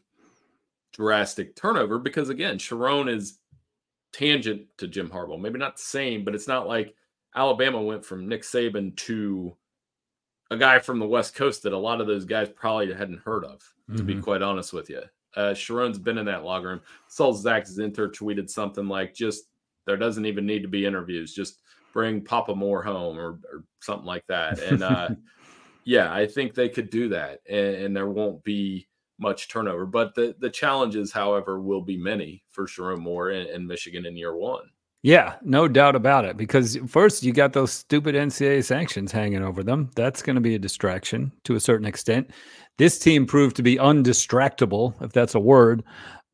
drastic 0.94 1.56
turnover 1.56 1.98
because 1.98 2.30
again, 2.30 2.58
Sherrone 2.58 3.12
is 3.14 3.40
tangent 4.14 4.68
to 4.78 4.88
Jim 4.88 5.10
Harbaugh. 5.10 5.40
Maybe 5.40 5.60
not 5.60 5.78
the 5.78 5.84
same, 5.84 6.24
but 6.24 6.36
it's 6.36 6.48
not 6.48 6.68
like 6.68 6.94
Alabama 7.36 7.82
went 7.82 8.06
from 8.06 8.28
Nick 8.28 8.44
Saban 8.44 8.96
to 8.98 9.56
a 10.50 10.58
guy 10.58 10.80
from 10.80 11.00
the 11.00 11.08
West 11.08 11.36
Coast 11.36 11.64
that 11.64 11.74
a 11.74 11.78
lot 11.78 12.02
of 12.02 12.08
those 12.08 12.26
guys 12.26 12.50
probably 12.50 12.94
hadn't 12.94 13.22
heard 13.24 13.44
of, 13.44 13.62
to 13.90 13.98
mm-hmm. 13.98 14.06
be 14.06 14.22
quite 14.22 14.42
honest 14.42 14.74
with 14.74 14.90
you. 14.90 15.02
Uh, 15.36 15.54
Sherrone's 15.54 16.00
been 16.00 16.18
in 16.18 16.26
that 16.26 16.44
locker 16.44 16.68
room. 16.68 16.82
Saw 17.08 17.34
Zach 17.34 17.66
Zinter 17.66 18.12
tweeted 18.12 18.50
something 18.50 18.88
like, 18.88 19.14
just 19.14 19.46
there 19.86 19.98
doesn't 19.98 20.26
even 20.26 20.46
need 20.46 20.62
to 20.62 20.68
be 20.68 20.86
interviews. 20.86 21.34
Just 21.34 21.60
bring 21.94 22.24
Papa 22.24 22.56
Moore 22.56 22.84
home 22.84 23.20
or, 23.20 23.40
or 23.52 23.64
something 23.82 24.06
like 24.06 24.26
that. 24.28 24.60
And 24.60 24.84
uh, 24.84 25.10
yeah, 25.84 26.14
I 26.14 26.28
think 26.28 26.54
they 26.54 26.70
could 26.70 26.90
do 26.90 27.10
that. 27.10 27.40
And, 27.50 27.76
and, 27.76 27.96
there 27.96 28.08
won't 28.08 28.44
be 28.44 28.88
much 29.20 29.48
turnover. 29.48 29.86
But 29.86 30.14
the, 30.14 30.36
the 30.40 30.50
challenges, 30.50 31.12
however, 31.12 31.62
will 31.62 31.82
be 31.82 31.98
many 31.98 32.44
for 32.50 32.66
Sherrone 32.66 33.00
Moore 33.00 33.30
and, 33.30 33.48
and 33.48 33.68
Michigan 33.68 34.06
in 34.06 34.18
year 34.18 34.36
one. 34.36 34.70
Yeah, 35.08 35.36
no 35.42 35.70
doubt 35.70 35.96
about 35.96 36.26
it. 36.26 36.36
Because 36.36 36.78
first, 36.86 37.24
you 37.24 37.32
got 37.32 37.54
those 37.54 37.72
stupid 37.72 38.14
NCAA 38.14 38.66
sanctions 38.66 39.10
hanging 39.10 39.42
over 39.42 39.64
them. 39.64 39.90
That's 39.96 40.22
going 40.22 40.36
to 40.36 40.42
be 40.42 40.56
a 40.56 40.60
distraction 40.60 41.32
to 41.46 41.56
a 41.56 41.62
certain 41.62 41.88
extent. 41.88 42.32
This 42.78 43.00
team 43.00 43.26
proved 43.26 43.56
to 43.56 43.64
be 43.64 43.78
undistractable, 43.78 45.02
if 45.02 45.14
that's 45.14 45.34
a 45.34 45.40
word. 45.40 45.86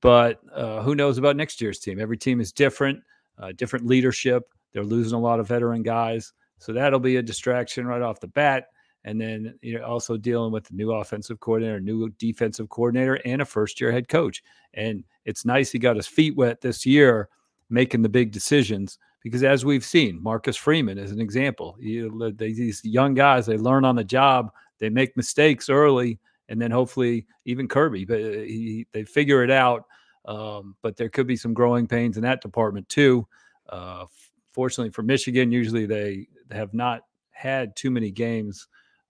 But 0.02 0.40
uh, 0.52 0.82
who 0.82 0.96
knows 0.96 1.20
about 1.20 1.36
next 1.36 1.62
year's 1.62 1.78
team? 1.78 2.00
Every 2.00 2.18
team 2.18 2.42
is 2.42 2.52
different, 2.52 3.04
uh, 3.38 3.52
different 3.56 3.86
leadership. 3.86 4.42
They're 4.72 4.84
losing 4.84 5.20
a 5.20 5.22
lot 5.22 5.40
of 5.40 5.48
veteran 5.48 5.84
guys. 5.84 6.34
So 6.58 6.74
that'll 6.74 7.00
be 7.00 7.18
a 7.18 7.22
distraction 7.22 7.86
right 7.86 8.02
off 8.02 8.22
the 8.22 8.28
bat. 8.28 8.70
And 9.04 9.22
then 9.22 9.54
you're 9.62 9.86
also 9.86 10.18
dealing 10.18 10.52
with 10.52 10.64
the 10.64 10.74
new 10.74 10.94
offensive 10.94 11.40
coordinator, 11.40 11.80
new 11.80 12.10
defensive 12.18 12.70
coordinator, 12.70 13.20
and 13.24 13.40
a 13.40 13.46
first 13.46 13.80
year 13.80 13.92
head 13.92 14.08
coach. 14.08 14.42
And 14.74 15.04
it's 15.26 15.46
nice 15.46 15.72
he 15.72 15.78
got 15.78 15.96
his 15.96 16.08
feet 16.08 16.36
wet 16.36 16.62
this 16.62 16.88
year 16.88 17.30
making 17.70 18.02
the 18.02 18.10
big 18.10 18.32
decisions 18.32 18.98
because 19.22 19.44
as 19.44 19.66
we've 19.66 19.86
seen 19.86 20.22
marcus 20.22 20.56
freeman 20.56 20.98
as 21.00 21.12
an 21.12 21.22
example. 21.22 21.76
You, 21.80 22.34
these 22.38 22.84
young 22.84 23.14
guys 23.14 23.46
they 23.46 23.58
learn 23.58 23.86
on 23.86 23.96
the 23.96 24.04
job 24.04 24.52
they 24.80 24.90
make 24.90 25.16
mistakes 25.18 25.70
early 25.70 26.20
and 26.50 26.62
then 26.62 26.72
hopefully 26.72 27.26
even 27.46 27.68
kirby 27.68 28.06
but 28.06 28.20
uh, 28.20 28.42
he, 28.42 28.86
they 28.92 29.04
figure 29.04 29.44
it 29.44 29.52
out 29.52 29.86
um, 30.26 30.76
but 30.82 30.96
there 30.96 31.10
could 31.10 31.28
be 31.28 31.36
some 31.36 31.54
growing 31.54 31.88
pains 31.88 32.16
in 32.16 32.24
that 32.24 32.42
department 32.42 32.88
too. 32.88 33.28
Uh, 33.68 34.06
fortunately 34.54 34.92
for 34.92 35.04
michigan 35.04 35.52
usually 35.52 35.86
they 35.86 36.28
have 36.52 36.74
not 36.74 37.02
had 37.32 37.76
too 37.76 37.90
many 37.90 38.12
games 38.12 38.68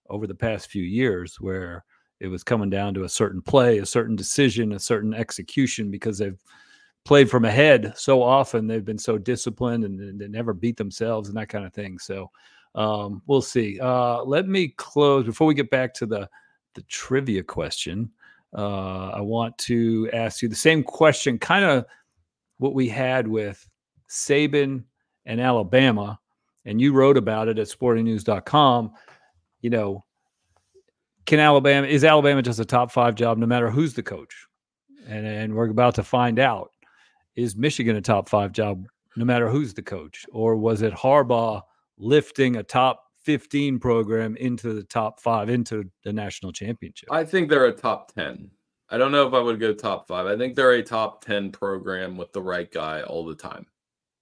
over 0.08 0.26
the 0.26 0.34
past 0.34 0.68
few 0.68 0.82
years 0.82 1.40
where 1.40 1.84
it 2.20 2.28
was 2.28 2.44
coming 2.44 2.70
down 2.70 2.94
to 2.94 3.04
a 3.04 3.08
certain 3.08 3.42
play 3.42 3.78
a 3.78 3.86
certain 3.86 4.16
decision 4.16 4.72
a 4.72 4.78
certain 4.78 5.12
execution 5.12 5.90
because 5.90 6.18
they've 6.18 6.42
played 7.04 7.30
from 7.30 7.44
ahead 7.44 7.92
so 7.96 8.22
often. 8.22 8.66
They've 8.66 8.84
been 8.84 8.98
so 8.98 9.18
disciplined 9.18 9.84
and, 9.84 10.00
and 10.00 10.20
they 10.20 10.28
never 10.28 10.52
beat 10.52 10.76
themselves 10.76 11.28
and 11.28 11.36
that 11.36 11.48
kind 11.48 11.64
of 11.64 11.72
thing. 11.72 11.98
So 11.98 12.30
um, 12.74 13.22
we'll 13.26 13.42
see. 13.42 13.78
Uh, 13.80 14.22
let 14.24 14.48
me 14.48 14.68
close 14.68 15.26
before 15.26 15.46
we 15.46 15.54
get 15.54 15.70
back 15.70 15.94
to 15.94 16.06
the 16.06 16.28
the 16.74 16.82
trivia 16.82 17.42
question. 17.42 18.10
Uh, 18.56 19.10
I 19.10 19.20
want 19.20 19.56
to 19.58 20.10
ask 20.12 20.42
you 20.42 20.48
the 20.48 20.54
same 20.54 20.82
question, 20.82 21.38
kind 21.38 21.64
of 21.64 21.86
what 22.58 22.74
we 22.74 22.88
had 22.88 23.26
with 23.26 23.68
Saban 24.08 24.84
and 25.26 25.40
Alabama, 25.40 26.18
and 26.64 26.80
you 26.80 26.92
wrote 26.92 27.16
about 27.16 27.48
it 27.48 27.58
at 27.58 27.68
sportingnews.com. 27.68 28.92
You 29.60 29.70
know, 29.70 30.04
can 31.26 31.40
Alabama 31.40 31.86
is 31.86 32.04
Alabama 32.04 32.42
just 32.42 32.60
a 32.60 32.64
top 32.64 32.90
five 32.90 33.14
job 33.14 33.38
no 33.38 33.46
matter 33.46 33.70
who's 33.70 33.94
the 33.94 34.02
coach? 34.02 34.46
And, 35.06 35.26
and 35.26 35.54
we're 35.54 35.68
about 35.68 35.96
to 35.96 36.02
find 36.02 36.38
out 36.38 36.72
is 37.36 37.56
Michigan 37.56 37.96
a 37.96 38.00
top 38.00 38.28
five 38.28 38.52
job 38.52 38.86
no 39.16 39.24
matter 39.24 39.48
who's 39.48 39.74
the 39.74 39.82
coach? 39.82 40.26
Or 40.32 40.56
was 40.56 40.82
it 40.82 40.92
Harbaugh 40.92 41.62
lifting 41.98 42.56
a 42.56 42.62
top 42.62 43.04
15 43.22 43.78
program 43.78 44.36
into 44.36 44.72
the 44.72 44.82
top 44.82 45.20
five, 45.20 45.48
into 45.48 45.90
the 46.02 46.12
national 46.12 46.52
championship? 46.52 47.08
I 47.10 47.24
think 47.24 47.48
they're 47.48 47.66
a 47.66 47.72
top 47.72 48.12
10. 48.14 48.50
I 48.90 48.98
don't 48.98 49.12
know 49.12 49.26
if 49.26 49.34
I 49.34 49.40
would 49.40 49.60
go 49.60 49.72
top 49.72 50.06
five. 50.06 50.26
I 50.26 50.36
think 50.36 50.54
they're 50.54 50.72
a 50.72 50.82
top 50.82 51.24
10 51.24 51.52
program 51.52 52.16
with 52.16 52.32
the 52.32 52.42
right 52.42 52.70
guy 52.70 53.02
all 53.02 53.24
the 53.24 53.34
time. 53.34 53.66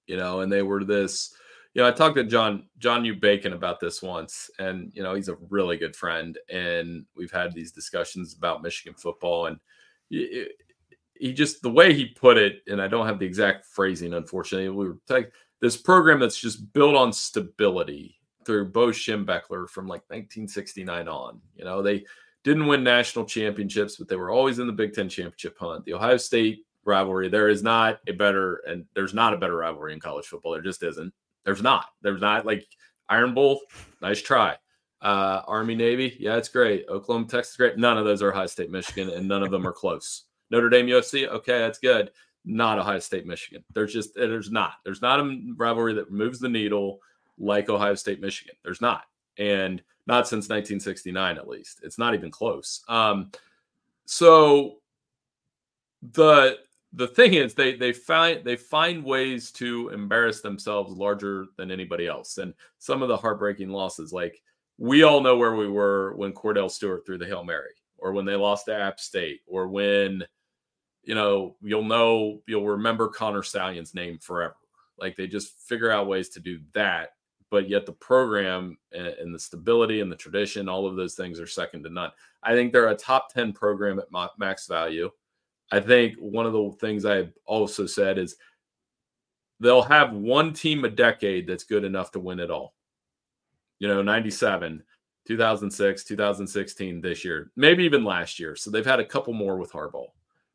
You 0.07 0.17
know, 0.17 0.41
and 0.41 0.53
they 0.53 0.63
were 0.63 0.85
this, 0.85 1.35
you 1.75 1.83
know, 1.83 1.89
I 1.89 1.93
talked 1.93 2.17
to 2.17 2.25
John, 2.25 2.67
John 2.79 3.05
U. 3.05 3.15
Bacon 3.15 3.55
about 3.55 3.81
this 3.81 4.03
once, 4.03 4.51
and 4.59 4.93
you 4.95 5.03
know, 5.03 5.15
he's 5.15 5.29
a 5.29 5.39
really 5.49 5.79
good 5.79 5.97
friend. 5.97 6.37
And 6.51 7.07
we've 7.17 7.31
had 7.31 7.55
these 7.55 7.73
discussions 7.73 8.35
about 8.35 8.63
Michigan 8.63 8.95
football. 8.95 9.47
And 9.47 9.59
he 11.23 11.33
just 11.33 11.63
the 11.63 11.71
way 11.71 11.95
he 11.95 12.07
put 12.07 12.37
it, 12.37 12.63
and 12.67 12.83
I 12.83 12.89
don't 12.89 13.07
have 13.07 13.21
the 13.21 13.27
exact 13.27 13.67
phrasing, 13.67 14.15
unfortunately. 14.15 14.69
We 14.71 14.89
were 14.89 14.99
like 15.09 15.33
this 15.61 15.77
program 15.77 16.19
that's 16.19 16.41
just 16.41 16.73
built 16.73 16.97
on 16.97 17.13
stability 17.13 18.17
through 18.45 18.73
Bo 18.73 18.89
Schembechler 18.89 19.69
from 19.69 19.87
like 19.87 20.03
1969 20.09 21.07
on. 21.07 21.41
You 21.55 21.65
know, 21.65 21.81
they 21.81 22.05
didn't 22.43 22.67
win 22.67 22.83
national 22.83 23.25
championships, 23.25 23.95
but 23.95 24.09
they 24.09 24.17
were 24.17 24.33
always 24.33 24.59
in 24.59 24.67
the 24.67 24.73
Big 24.73 24.95
Ten 24.95 25.09
championship 25.09 25.57
hunt. 25.61 25.85
The 25.85 25.95
Ohio 25.95 26.17
State 26.17 26.67
rivalry, 26.85 27.29
there 27.29 27.49
is 27.49 27.63
not 27.63 28.01
a 28.09 28.13
better, 28.13 28.57
and 28.67 28.85
there's 28.97 29.15
not 29.15 29.33
a 29.33 29.39
better 29.39 29.57
rivalry 29.57 29.93
in 29.93 30.01
college 30.01 30.27
football. 30.27 30.51
There 30.51 30.61
just 30.61 30.83
isn't. 30.83 31.15
There's 31.45 31.63
not. 31.63 31.87
There's 32.03 32.21
not 32.21 32.47
like 32.47 32.67
Iron 33.09 33.33
Bowl. 33.33 33.61
Nice 34.01 34.21
try. 34.21 34.57
Uh, 35.01 35.43
Army 35.47 35.77
Navy, 35.77 36.17
yeah, 36.19 36.37
it's 36.37 36.49
great. 36.49 36.85
Oklahoma, 36.89 37.29
Texas, 37.29 37.57
great. 37.57 37.79
None 37.79 37.97
of 37.97 38.05
those 38.05 38.23
are 38.23 38.33
Ohio 38.33 38.47
State, 38.47 38.73
Michigan, 38.73 39.11
and 39.11 39.29
none 39.29 39.45
of 39.45 39.53
them 39.53 39.67
are 39.69 39.73
close. 39.73 40.25
Notre 40.53 40.69
Dame 40.69 40.87
USC, 40.87 41.27
okay, 41.29 41.59
that's 41.59 41.79
good. 41.79 42.11
Not 42.45 42.79
Ohio 42.79 42.99
State 42.99 43.27
Michigan. 43.27 43.65
There's 43.73 43.93
just 43.93 44.15
there's 44.15 44.51
not. 44.51 44.75
There's 44.85 45.01
not 45.01 45.19
a 45.19 45.41
rivalry 45.57 45.95
that 45.95 46.13
moves 46.13 46.39
the 46.39 46.49
needle 46.49 47.01
like 47.39 47.71
Ohio 47.71 47.95
State 47.95 48.21
Michigan. 48.21 48.55
There's 48.63 48.81
not. 48.81 49.05
And 49.39 49.83
not 50.07 50.29
since 50.29 50.45
1969 50.45 51.39
at 51.39 51.49
least. 51.49 51.81
It's 51.83 51.99
not 51.99 52.15
even 52.15 52.31
close. 52.31 52.83
Um 52.89 53.31
so 54.05 54.79
the 56.13 56.59
the 56.93 57.07
thing 57.07 57.35
is 57.35 57.55
they 57.55 57.77
they 57.77 57.93
find 57.93 58.45
they 58.45 58.57
find 58.57 59.05
ways 59.05 59.51
to 59.53 59.89
embarrass 59.91 60.41
themselves 60.41 60.93
larger 60.93 61.47
than 61.57 61.71
anybody 61.71 62.07
else. 62.07 62.39
And 62.39 62.53
some 62.79 63.03
of 63.03 63.09
the 63.09 63.17
heartbreaking 63.17 63.71
losses 63.71 64.13
like 64.13 64.43
we 64.79 65.05
all 65.05 65.21
know 65.21 65.37
where 65.37 65.55
we 65.55 65.69
were 65.69 66.15
when 66.17 66.33
Kordell 66.33 66.71
Stewart 66.71 67.07
threw 67.07 67.17
the 67.17 67.27
Hail 67.27 67.45
Mary 67.45 67.71
or 67.99 68.13
when 68.13 68.25
they 68.25 68.35
lost 68.35 68.67
to 68.67 68.75
App 68.75 68.99
State 68.99 69.41
or 69.47 69.69
when 69.69 70.25
you 71.03 71.15
know, 71.15 71.57
you'll 71.63 71.85
know, 71.85 72.41
you'll 72.47 72.67
remember 72.67 73.09
Connor 73.09 73.43
Stalions' 73.43 73.95
name 73.95 74.19
forever. 74.19 74.57
Like 74.99 75.17
they 75.17 75.27
just 75.27 75.59
figure 75.61 75.91
out 75.91 76.07
ways 76.07 76.29
to 76.31 76.41
do 76.41 76.61
that. 76.75 77.11
But 77.51 77.69
yet 77.69 77.85
the 77.85 77.93
program 77.93 78.79
and, 78.93 79.35
the 79.35 79.39
stability 79.39 80.01
and 80.01 80.11
the 80.11 80.17
tradition, 80.17 80.69
all 80.69 80.87
of 80.87 80.97
those 80.97 81.15
things 81.15 81.39
are 81.39 81.47
second 81.47 81.83
to 81.85 81.91
none. 81.91 82.11
I 82.43 82.55
think 82.55 82.73
they're 82.73 82.89
a 82.89 82.97
top 82.97 83.33
10 83.33 83.53
program 83.53 83.99
at 83.99 84.09
max 84.39 84.67
value. 84.67 85.11
I 85.71 85.81
think 85.81 86.15
one 86.17 86.47
of 86.47 86.53
the 86.53 86.71
things 86.81 87.05
I 87.05 87.29
also 87.45 87.85
said 87.85 88.17
is 88.17 88.37
they'll 89.61 89.83
have 89.83 90.15
one 90.15 90.55
team 90.55 90.85
a 90.85 90.89
decade 90.89 91.47
that's 91.47 91.65
good 91.65 91.85
enough 91.85 92.11
to 92.13 92.21
win 92.21 92.41
it 92.41 92.51
all. 92.51 92.75
You 93.81 93.89
know, 93.89 94.03
97, 94.03 94.83
2006, 95.27 96.05
2016, 96.05 97.01
this 97.01 97.25
year, 97.25 97.51
maybe 97.57 97.85
even 97.85 98.05
last 98.05 98.39
year. 98.39 98.57
So 98.57 98.71
they've 98.71 98.87
had 98.87 99.01
a 99.01 99.05
couple 99.05 99.35
more 99.35 99.59
with 99.59 99.73
Harbaugh. 99.73 100.09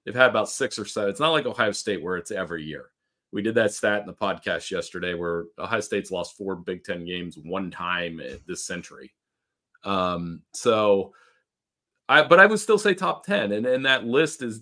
They've 0.08 0.16
had 0.16 0.30
about 0.30 0.48
six 0.48 0.80
or 0.80 0.86
seven. 0.86 1.10
It's 1.10 1.20
not 1.20 1.32
like 1.32 1.46
Ohio 1.46 1.74
State 1.74 2.02
where 2.02 2.16
it's 2.16 2.32
every 2.32 2.64
year. 2.64 2.92
We 3.34 3.42
did 3.42 3.56
that 3.56 3.74
stat 3.74 4.00
in 4.00 4.08
the 4.08 4.14
podcast 4.14 4.72
yesterday 4.72 5.14
where 5.14 5.48
Ohio 5.60 5.82
State's 5.82 6.12
lost 6.12 6.38
four 6.38 6.56
Big 6.56 6.86
Ten 6.86 7.04
games 7.04 7.38
one 7.38 7.70
time 7.70 8.22
this 8.48 8.64
century. 8.64 9.12
Um, 9.84 10.44
so 10.54 11.12
I 12.08 12.24
but 12.24 12.40
I 12.40 12.46
would 12.46 12.62
still 12.62 12.78
say 12.78 12.94
top 12.94 13.26
10. 13.26 13.52
And, 13.52 13.66
and 13.66 13.86
that 13.86 14.06
list 14.06 14.44
is 14.44 14.62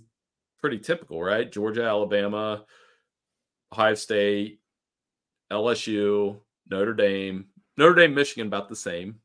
pretty 0.60 0.80
typical, 0.80 1.22
right? 1.22 1.52
Georgia, 1.52 1.84
Alabama, 1.84 2.66
Ohio 3.72 3.94
State, 3.94 4.62
LSU, 5.52 6.40
Notre 6.72 6.96
Dame, 6.96 7.46
Notre 7.78 7.94
Dame, 7.94 8.16
Michigan, 8.16 8.48
about 8.48 8.68
the 8.68 8.76
same. 8.76 9.20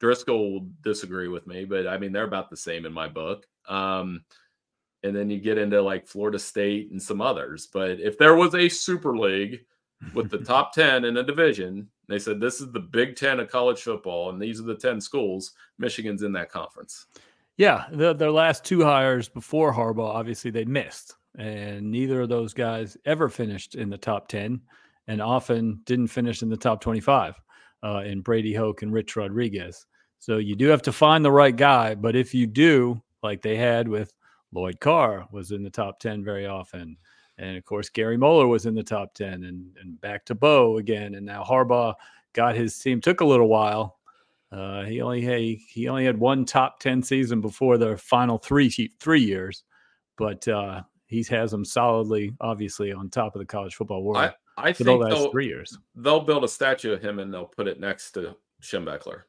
Driscoll 0.00 0.54
will 0.54 0.68
disagree 0.82 1.28
with 1.28 1.46
me, 1.46 1.64
but 1.64 1.86
I 1.86 1.98
mean 1.98 2.10
they're 2.10 2.24
about 2.24 2.50
the 2.50 2.56
same 2.56 2.84
in 2.84 2.92
my 2.92 3.06
book. 3.06 3.46
Um, 3.68 4.24
and 5.02 5.14
then 5.14 5.30
you 5.30 5.38
get 5.38 5.58
into 5.58 5.80
like 5.80 6.06
Florida 6.06 6.38
State 6.38 6.90
and 6.90 7.02
some 7.02 7.20
others. 7.20 7.66
But 7.66 8.00
if 8.00 8.18
there 8.18 8.34
was 8.34 8.54
a 8.54 8.68
super 8.68 9.16
league 9.16 9.64
with 10.14 10.30
the 10.30 10.38
top 10.44 10.72
10 10.72 11.04
in 11.04 11.16
a 11.16 11.22
division, 11.22 11.88
they 12.08 12.18
said 12.18 12.40
this 12.40 12.60
is 12.60 12.72
the 12.72 12.80
Big 12.80 13.16
Ten 13.16 13.40
of 13.40 13.50
college 13.50 13.82
football, 13.82 14.30
and 14.30 14.40
these 14.40 14.60
are 14.60 14.64
the 14.64 14.74
10 14.74 15.00
schools, 15.00 15.52
Michigan's 15.78 16.22
in 16.22 16.32
that 16.32 16.50
conference. 16.50 17.06
Yeah, 17.56 17.84
the, 17.92 18.12
their 18.12 18.30
last 18.30 18.64
two 18.64 18.82
hires 18.82 19.28
before 19.28 19.72
Harbaugh, 19.72 20.14
obviously 20.14 20.50
they 20.50 20.64
missed, 20.64 21.16
and 21.38 21.90
neither 21.90 22.22
of 22.22 22.28
those 22.28 22.54
guys 22.54 22.96
ever 23.04 23.28
finished 23.28 23.74
in 23.74 23.90
the 23.90 23.98
top 23.98 24.28
10 24.28 24.60
and 25.08 25.20
often 25.20 25.80
didn't 25.84 26.08
finish 26.08 26.42
in 26.42 26.48
the 26.48 26.56
top 26.56 26.80
25 26.80 27.34
uh, 27.82 28.02
in 28.04 28.20
Brady 28.20 28.54
Hoke 28.54 28.82
and 28.82 28.92
Rich 28.92 29.16
Rodriguez. 29.16 29.86
So 30.18 30.38
you 30.38 30.54
do 30.54 30.68
have 30.68 30.82
to 30.82 30.92
find 30.92 31.24
the 31.24 31.32
right 31.32 31.54
guy. 31.54 31.94
But 31.94 32.14
if 32.14 32.32
you 32.32 32.46
do, 32.46 33.02
like 33.22 33.42
they 33.42 33.56
had 33.56 33.88
with 33.88 34.12
Lloyd 34.52 34.80
Carr, 34.80 35.26
was 35.30 35.50
in 35.52 35.62
the 35.62 35.70
top 35.70 35.98
10 35.98 36.24
very 36.24 36.46
often. 36.46 36.96
And 37.38 37.56
of 37.56 37.64
course, 37.64 37.88
Gary 37.88 38.16
Moeller 38.16 38.46
was 38.46 38.66
in 38.66 38.74
the 38.74 38.82
top 38.82 39.14
10 39.14 39.44
and, 39.44 39.76
and 39.80 40.00
back 40.00 40.24
to 40.26 40.34
Bo 40.34 40.78
again. 40.78 41.14
And 41.14 41.26
now 41.26 41.42
Harbaugh 41.42 41.94
got 42.34 42.54
his 42.54 42.78
team, 42.78 43.00
took 43.00 43.20
a 43.20 43.26
little 43.26 43.48
while. 43.48 43.98
Uh, 44.50 44.82
he 44.82 45.00
only 45.00 45.22
had, 45.22 45.58
he 45.66 45.88
only 45.88 46.04
had 46.04 46.18
one 46.18 46.44
top 46.44 46.78
10 46.80 47.02
season 47.02 47.40
before 47.40 47.78
the 47.78 47.96
final 47.96 48.36
three 48.36 48.68
three 49.00 49.22
years, 49.22 49.64
but 50.18 50.46
uh, 50.46 50.82
he 51.06 51.24
has 51.30 51.50
them 51.50 51.64
solidly, 51.64 52.34
obviously, 52.38 52.92
on 52.92 53.08
top 53.08 53.34
of 53.34 53.38
the 53.38 53.46
college 53.46 53.74
football 53.74 54.02
world. 54.02 54.18
I, 54.18 54.34
I 54.58 54.72
for 54.74 54.84
think 54.84 55.00
the 55.00 55.08
last 55.08 55.30
three 55.30 55.46
years. 55.46 55.78
they'll 55.94 56.20
build 56.20 56.44
a 56.44 56.48
statue 56.48 56.92
of 56.92 57.00
him 57.00 57.18
and 57.18 57.32
they'll 57.32 57.46
put 57.46 57.66
it 57.66 57.80
next 57.80 58.12
to 58.12 58.36
Schembechler 58.62 59.22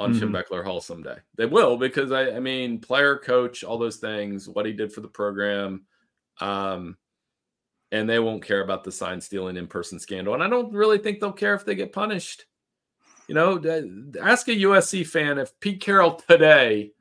on 0.00 0.14
Mhm. 0.14 0.30
Beckler 0.30 0.64
Hall 0.64 0.80
someday. 0.80 1.18
They 1.36 1.46
will 1.46 1.76
because 1.76 2.10
I, 2.10 2.30
I 2.30 2.40
mean, 2.40 2.80
player, 2.80 3.18
coach, 3.18 3.62
all 3.62 3.78
those 3.78 3.96
things, 3.98 4.48
what 4.48 4.64
he 4.66 4.72
did 4.72 4.92
for 4.92 5.02
the 5.02 5.08
program, 5.08 5.84
um, 6.40 6.96
and 7.92 8.08
they 8.08 8.18
won't 8.18 8.42
care 8.42 8.62
about 8.62 8.82
the 8.82 8.92
sign 8.92 9.20
stealing 9.20 9.56
in 9.56 9.66
person 9.66 9.98
scandal. 9.98 10.34
And 10.34 10.42
I 10.42 10.48
don't 10.48 10.72
really 10.72 10.98
think 10.98 11.20
they'll 11.20 11.32
care 11.32 11.54
if 11.54 11.64
they 11.64 11.74
get 11.74 11.92
punished. 11.92 12.46
You 13.28 13.34
know, 13.34 13.58
ask 14.20 14.48
a 14.48 14.52
USC 14.56 15.04
fan 15.06 15.38
if 15.38 15.58
Pete 15.60 15.80
Carroll 15.80 16.14
today 16.14 16.92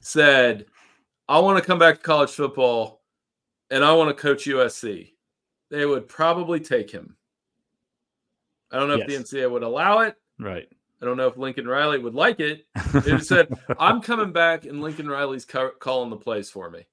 said, 0.00 0.66
"I 1.28 1.38
want 1.40 1.58
to 1.58 1.64
come 1.66 1.78
back 1.78 1.96
to 1.96 2.02
college 2.02 2.30
football 2.30 3.02
and 3.70 3.84
I 3.84 3.92
want 3.92 4.16
to 4.16 4.22
coach 4.22 4.46
USC." 4.46 5.14
They 5.70 5.84
would 5.84 6.06
probably 6.08 6.60
take 6.60 6.90
him. 6.90 7.16
I 8.70 8.78
don't 8.78 8.88
know 8.88 8.94
if 8.94 9.06
the 9.08 9.16
NCAA 9.16 9.50
would 9.50 9.62
allow 9.64 10.00
it. 10.00 10.16
Right. 10.38 10.68
I 11.00 11.04
don't 11.04 11.16
know 11.16 11.26
if 11.26 11.36
Lincoln 11.36 11.68
Riley 11.68 11.98
would 11.98 12.14
like 12.14 12.40
it. 12.40 12.66
They 12.92 13.18
said, 13.18 13.52
"I'm 13.78 14.00
coming 14.00 14.32
back, 14.32 14.64
and 14.64 14.80
Lincoln 14.80 15.08
Riley's 15.08 15.44
ca- 15.44 15.72
calling 15.78 16.10
the 16.10 16.16
plays 16.16 16.48
for 16.50 16.70
me." 16.70 16.86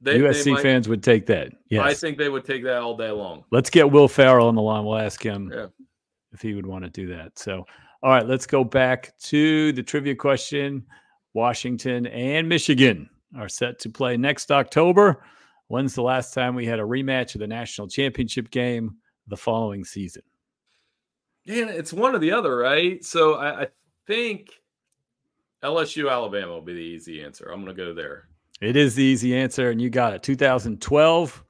They, 0.00 0.18
they 0.18 0.28
USC 0.28 0.52
might- 0.52 0.62
fans 0.62 0.88
would 0.88 1.02
take 1.02 1.26
that. 1.26 1.52
Yes. 1.68 1.84
I 1.84 1.94
think 1.94 2.18
they 2.18 2.28
would 2.28 2.44
take 2.44 2.64
that 2.64 2.78
all 2.82 2.96
day 2.96 3.10
long. 3.10 3.44
Let's 3.50 3.70
get 3.70 3.90
Will 3.90 4.08
Ferrell 4.08 4.48
on 4.48 4.54
the 4.54 4.62
line. 4.62 4.84
We'll 4.84 4.98
ask 4.98 5.22
him 5.22 5.50
Yeah. 5.54 5.66
if 6.32 6.42
he 6.42 6.54
would 6.54 6.66
want 6.66 6.84
to 6.84 6.90
do 6.90 7.06
that. 7.08 7.38
So, 7.38 7.64
all 8.02 8.10
right, 8.10 8.26
let's 8.26 8.46
go 8.46 8.64
back 8.64 9.16
to 9.24 9.72
the 9.72 9.82
trivia 9.82 10.14
question. 10.16 10.84
Washington 11.34 12.06
and 12.08 12.48
Michigan 12.48 13.08
are 13.38 13.48
set 13.48 13.78
to 13.80 13.88
play 13.88 14.16
next 14.16 14.50
October. 14.52 15.24
When's 15.68 15.94
the 15.94 16.02
last 16.02 16.34
time 16.34 16.54
we 16.54 16.66
had 16.66 16.78
a 16.80 16.82
rematch 16.82 17.34
of 17.34 17.40
the 17.40 17.46
national 17.46 17.88
championship 17.88 18.50
game 18.50 18.96
the 19.28 19.36
following 19.36 19.84
season? 19.84 20.22
Yeah, 21.44 21.66
it's 21.66 21.92
one 21.92 22.14
or 22.14 22.18
the 22.18 22.32
other, 22.32 22.56
right? 22.56 23.04
So 23.04 23.34
I, 23.34 23.62
I 23.62 23.66
think 24.06 24.50
LSU 25.62 26.10
Alabama 26.10 26.52
will 26.52 26.62
be 26.62 26.74
the 26.74 26.80
easy 26.80 27.22
answer. 27.22 27.46
I'm 27.46 27.62
going 27.64 27.74
to 27.74 27.84
go 27.84 27.94
there. 27.94 28.28
It 28.60 28.76
is 28.76 28.94
the 28.94 29.02
easy 29.02 29.36
answer, 29.36 29.70
and 29.70 29.80
you 29.80 29.90
got 29.90 30.12
it. 30.12 30.22
2012, 30.22 31.44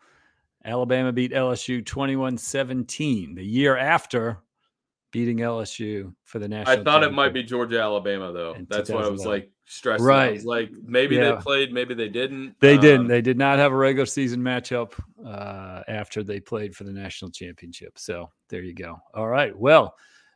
Alabama 0.64 1.12
beat 1.12 1.32
LSU 1.32 1.84
21 1.84 2.38
17, 2.38 3.34
the 3.34 3.44
year 3.44 3.76
after 3.76 4.38
beating 5.12 5.38
LSU 5.38 6.12
for 6.24 6.40
the 6.40 6.48
national 6.48 6.80
I 6.80 6.82
thought 6.82 7.04
it 7.04 7.12
might 7.12 7.32
be 7.32 7.42
Georgia 7.44 7.80
Alabama 7.80 8.32
though. 8.32 8.54
In 8.54 8.66
That's 8.68 8.90
why 8.90 9.02
I 9.02 9.08
was 9.08 9.20
2011. 9.20 9.30
like 9.30 9.50
stressed. 9.66 10.02
Right. 10.02 10.32
was 10.32 10.44
like 10.44 10.70
maybe 10.84 11.16
Yeah. 11.16 11.36
they 11.36 11.40
played, 11.40 11.72
maybe 11.72 11.94
they 11.94 12.08
didn't. 12.08 12.56
They 12.60 12.76
didn't. 12.76 13.02
Um, 13.02 13.08
They 13.08 13.20
did 13.20 13.38
not 13.38 13.58
have 13.58 13.72
a 13.72 13.76
regular 13.76 14.06
season 14.06 14.40
matchup 14.40 14.92
uh, 15.24 15.82
after 15.86 16.24
they 16.24 16.40
played 16.40 16.74
for 16.74 16.84
the 16.84 16.92
national 16.92 17.30
championship. 17.30 17.98
So 17.98 18.30
there 18.48 18.62
you 18.62 18.74
go. 18.74 18.98
All 19.14 19.28
right. 19.28 19.56
Well, 19.56 19.94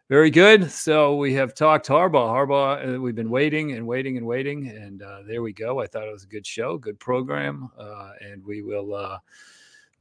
very 0.08 0.30
good. 0.30 0.70
So 0.70 1.16
we 1.16 1.32
have 1.34 1.54
talked 1.54 1.88
Harbaugh. 1.88 2.28
Harbaugh. 2.28 2.96
Uh, 2.96 3.00
we've 3.00 3.16
been 3.16 3.30
waiting 3.30 3.72
and 3.72 3.86
waiting 3.86 4.18
and 4.18 4.26
waiting, 4.26 4.68
and 4.68 5.02
uh, 5.02 5.22
there 5.26 5.42
we 5.42 5.52
go. 5.52 5.80
I 5.80 5.86
thought 5.88 6.06
it 6.06 6.12
was 6.12 6.22
a 6.22 6.28
good 6.28 6.46
show, 6.46 6.78
good 6.78 7.00
program, 7.00 7.70
uh, 7.78 8.12
and 8.20 8.44
we 8.44 8.62
will 8.62 8.94
uh, 8.94 9.18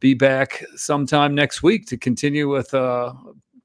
be 0.02 0.14
back 0.14 0.64
sometime 0.76 1.34
next 1.34 1.64
week 1.64 1.88
to 1.88 1.98
continue 1.98 2.48
with 2.50 2.72
uh, 2.76 3.14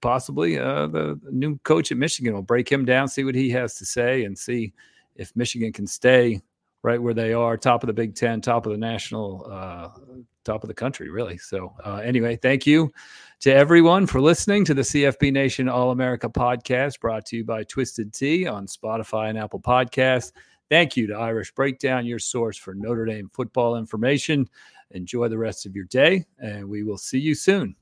possibly 0.01 0.59
uh, 0.59 0.87
the 0.87 1.19
new 1.31 1.59
coach 1.59 1.93
at 1.93 1.99
Michigan. 1.99 2.33
We'll 2.33 2.43
break 2.43 2.71
him 2.71 2.85
down, 2.85 3.09
see 3.09 3.25
what 3.25 3.35
he 3.35 3.51
has 3.51 3.75
to 3.77 3.85
say, 3.85 4.25
and 4.25 4.37
see 4.37 4.73
if 5.17 5.35
Michigan 5.37 5.73
can 5.73 5.87
stay 5.87 6.41
right 6.83 7.01
where 7.01 7.15
they 7.15 7.33
are, 7.33 7.57
top 7.57 7.83
of 7.83 7.89
the 7.89 7.93
Big 7.93 8.15
Ten, 8.15 8.41
top 8.41 8.67
of 8.67 8.73
the 8.73 8.79
national, 8.79 9.47
uh, 9.51 9.91
top 10.45 10.65
of 10.65 10.69
the 10.69 10.75
country, 10.75 11.11
really. 11.11 11.37
So, 11.37 11.75
uh, 11.85 11.97
anyway, 11.97 12.37
thank 12.37 12.67
you 12.67 12.91
to 13.41 13.53
everyone 13.53 14.07
for 14.07 14.21
listening 14.21 14.65
to 14.67 14.75
the 14.75 14.83
CFB 14.83 15.33
Nation 15.33 15.69
All 15.69 15.91
America 15.91 16.29
podcast 16.29 17.01
brought 17.01 17.27
to 17.27 17.37
you 17.37 17.45
by 17.45 17.65
Twisted 17.65 18.13
Tea 18.13 18.47
on 18.47 18.67
Spotify 18.67 19.29
and 19.29 19.39
Apple 19.39 19.61
Podcasts. 19.61 20.33
Thank 20.71 20.97
you 20.97 21.07
to 21.09 21.15
Irish 21.15 21.53
Breakdown, 21.53 22.07
your 22.07 22.19
source 22.19 22.57
for 22.57 22.75
Notre 22.75 23.05
Dame 23.05 23.29
football 23.33 23.77
information. 23.77 24.49
Enjoy 24.93 25.29
the 25.29 25.39
rest 25.39 25.67
of 25.67 25.75
your 25.75 25.85
day, 25.87 26.25
and 26.39 26.69
we 26.69 26.83
will 26.83 26.99
see 26.99 27.19
you 27.19 27.35
soon. 27.35 27.77